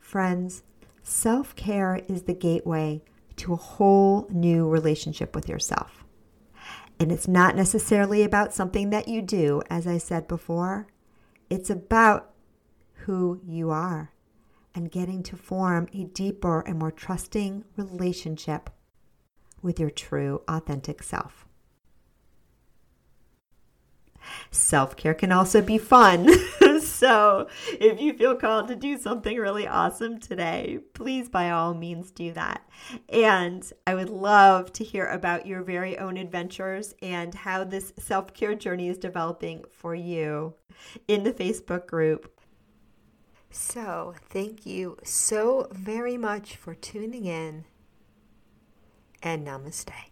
Friends, 0.00 0.62
self 1.02 1.54
care 1.56 2.00
is 2.08 2.22
the 2.22 2.34
gateway 2.34 3.02
to 3.36 3.52
a 3.52 3.56
whole 3.56 4.26
new 4.30 4.68
relationship 4.68 5.34
with 5.34 5.48
yourself. 5.48 6.04
And 7.00 7.10
it's 7.10 7.26
not 7.26 7.56
necessarily 7.56 8.22
about 8.22 8.54
something 8.54 8.90
that 8.90 9.08
you 9.08 9.22
do, 9.22 9.62
as 9.68 9.86
I 9.86 9.98
said 9.98 10.28
before. 10.28 10.86
It's 11.50 11.70
about 11.70 12.30
who 12.94 13.40
you 13.44 13.70
are 13.70 14.12
and 14.74 14.90
getting 14.90 15.22
to 15.24 15.36
form 15.36 15.88
a 15.92 16.04
deeper 16.04 16.60
and 16.60 16.78
more 16.78 16.90
trusting 16.90 17.64
relationship 17.76 18.70
with 19.60 19.78
your 19.80 19.90
true, 19.90 20.42
authentic 20.48 21.02
self. 21.02 21.46
Self 24.50 24.96
care 24.96 25.14
can 25.14 25.32
also 25.32 25.60
be 25.60 25.78
fun. 25.78 26.28
so, 26.92 27.48
if 27.68 28.00
you 28.00 28.12
feel 28.12 28.36
called 28.36 28.68
to 28.68 28.76
do 28.76 28.98
something 28.98 29.36
really 29.36 29.66
awesome 29.66 30.18
today, 30.18 30.78
please 30.94 31.28
by 31.28 31.50
all 31.50 31.74
means 31.74 32.10
do 32.10 32.32
that. 32.32 32.68
And 33.08 33.70
I 33.86 33.94
would 33.94 34.10
love 34.10 34.72
to 34.74 34.84
hear 34.84 35.06
about 35.06 35.46
your 35.46 35.62
very 35.62 35.98
own 35.98 36.16
adventures 36.16 36.94
and 37.02 37.34
how 37.34 37.64
this 37.64 37.92
self 37.98 38.34
care 38.34 38.54
journey 38.54 38.88
is 38.88 38.98
developing 38.98 39.64
for 39.72 39.94
you 39.94 40.54
in 41.08 41.24
the 41.24 41.32
Facebook 41.32 41.86
group. 41.86 42.40
So, 43.50 44.14
thank 44.30 44.64
you 44.64 44.96
so 45.04 45.68
very 45.72 46.16
much 46.16 46.56
for 46.56 46.74
tuning 46.74 47.26
in 47.26 47.64
and 49.22 49.46
namaste. 49.46 50.11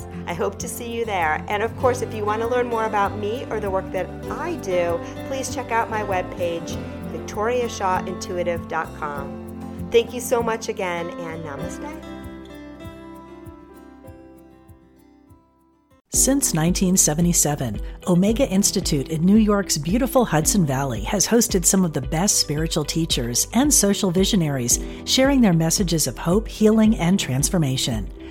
I 0.27 0.33
hope 0.33 0.59
to 0.59 0.67
see 0.67 0.91
you 0.91 1.05
there. 1.05 1.43
And 1.47 1.63
of 1.63 1.75
course, 1.77 2.01
if 2.01 2.13
you 2.13 2.25
want 2.25 2.41
to 2.41 2.47
learn 2.47 2.67
more 2.67 2.85
about 2.85 3.17
me 3.17 3.45
or 3.49 3.59
the 3.59 3.69
work 3.69 3.91
that 3.91 4.07
I 4.29 4.55
do, 4.57 4.99
please 5.27 5.53
check 5.53 5.71
out 5.71 5.89
my 5.89 6.03
webpage, 6.03 6.77
victoriashawintuitive.com. 7.11 9.89
Thank 9.91 10.13
you 10.13 10.21
so 10.21 10.41
much 10.41 10.69
again, 10.69 11.09
and 11.09 11.43
namaste. 11.43 12.11
Since 16.13 16.53
1977, 16.53 17.79
Omega 18.05 18.45
Institute 18.47 19.09
in 19.09 19.25
New 19.25 19.37
York's 19.37 19.77
beautiful 19.77 20.25
Hudson 20.25 20.65
Valley 20.65 21.03
has 21.03 21.25
hosted 21.25 21.65
some 21.65 21.85
of 21.85 21.93
the 21.93 22.01
best 22.01 22.39
spiritual 22.39 22.83
teachers 22.83 23.47
and 23.53 23.73
social 23.73 24.11
visionaries 24.11 24.81
sharing 25.05 25.39
their 25.39 25.53
messages 25.53 26.07
of 26.07 26.17
hope, 26.17 26.49
healing, 26.49 26.97
and 26.97 27.17
transformation. 27.17 28.11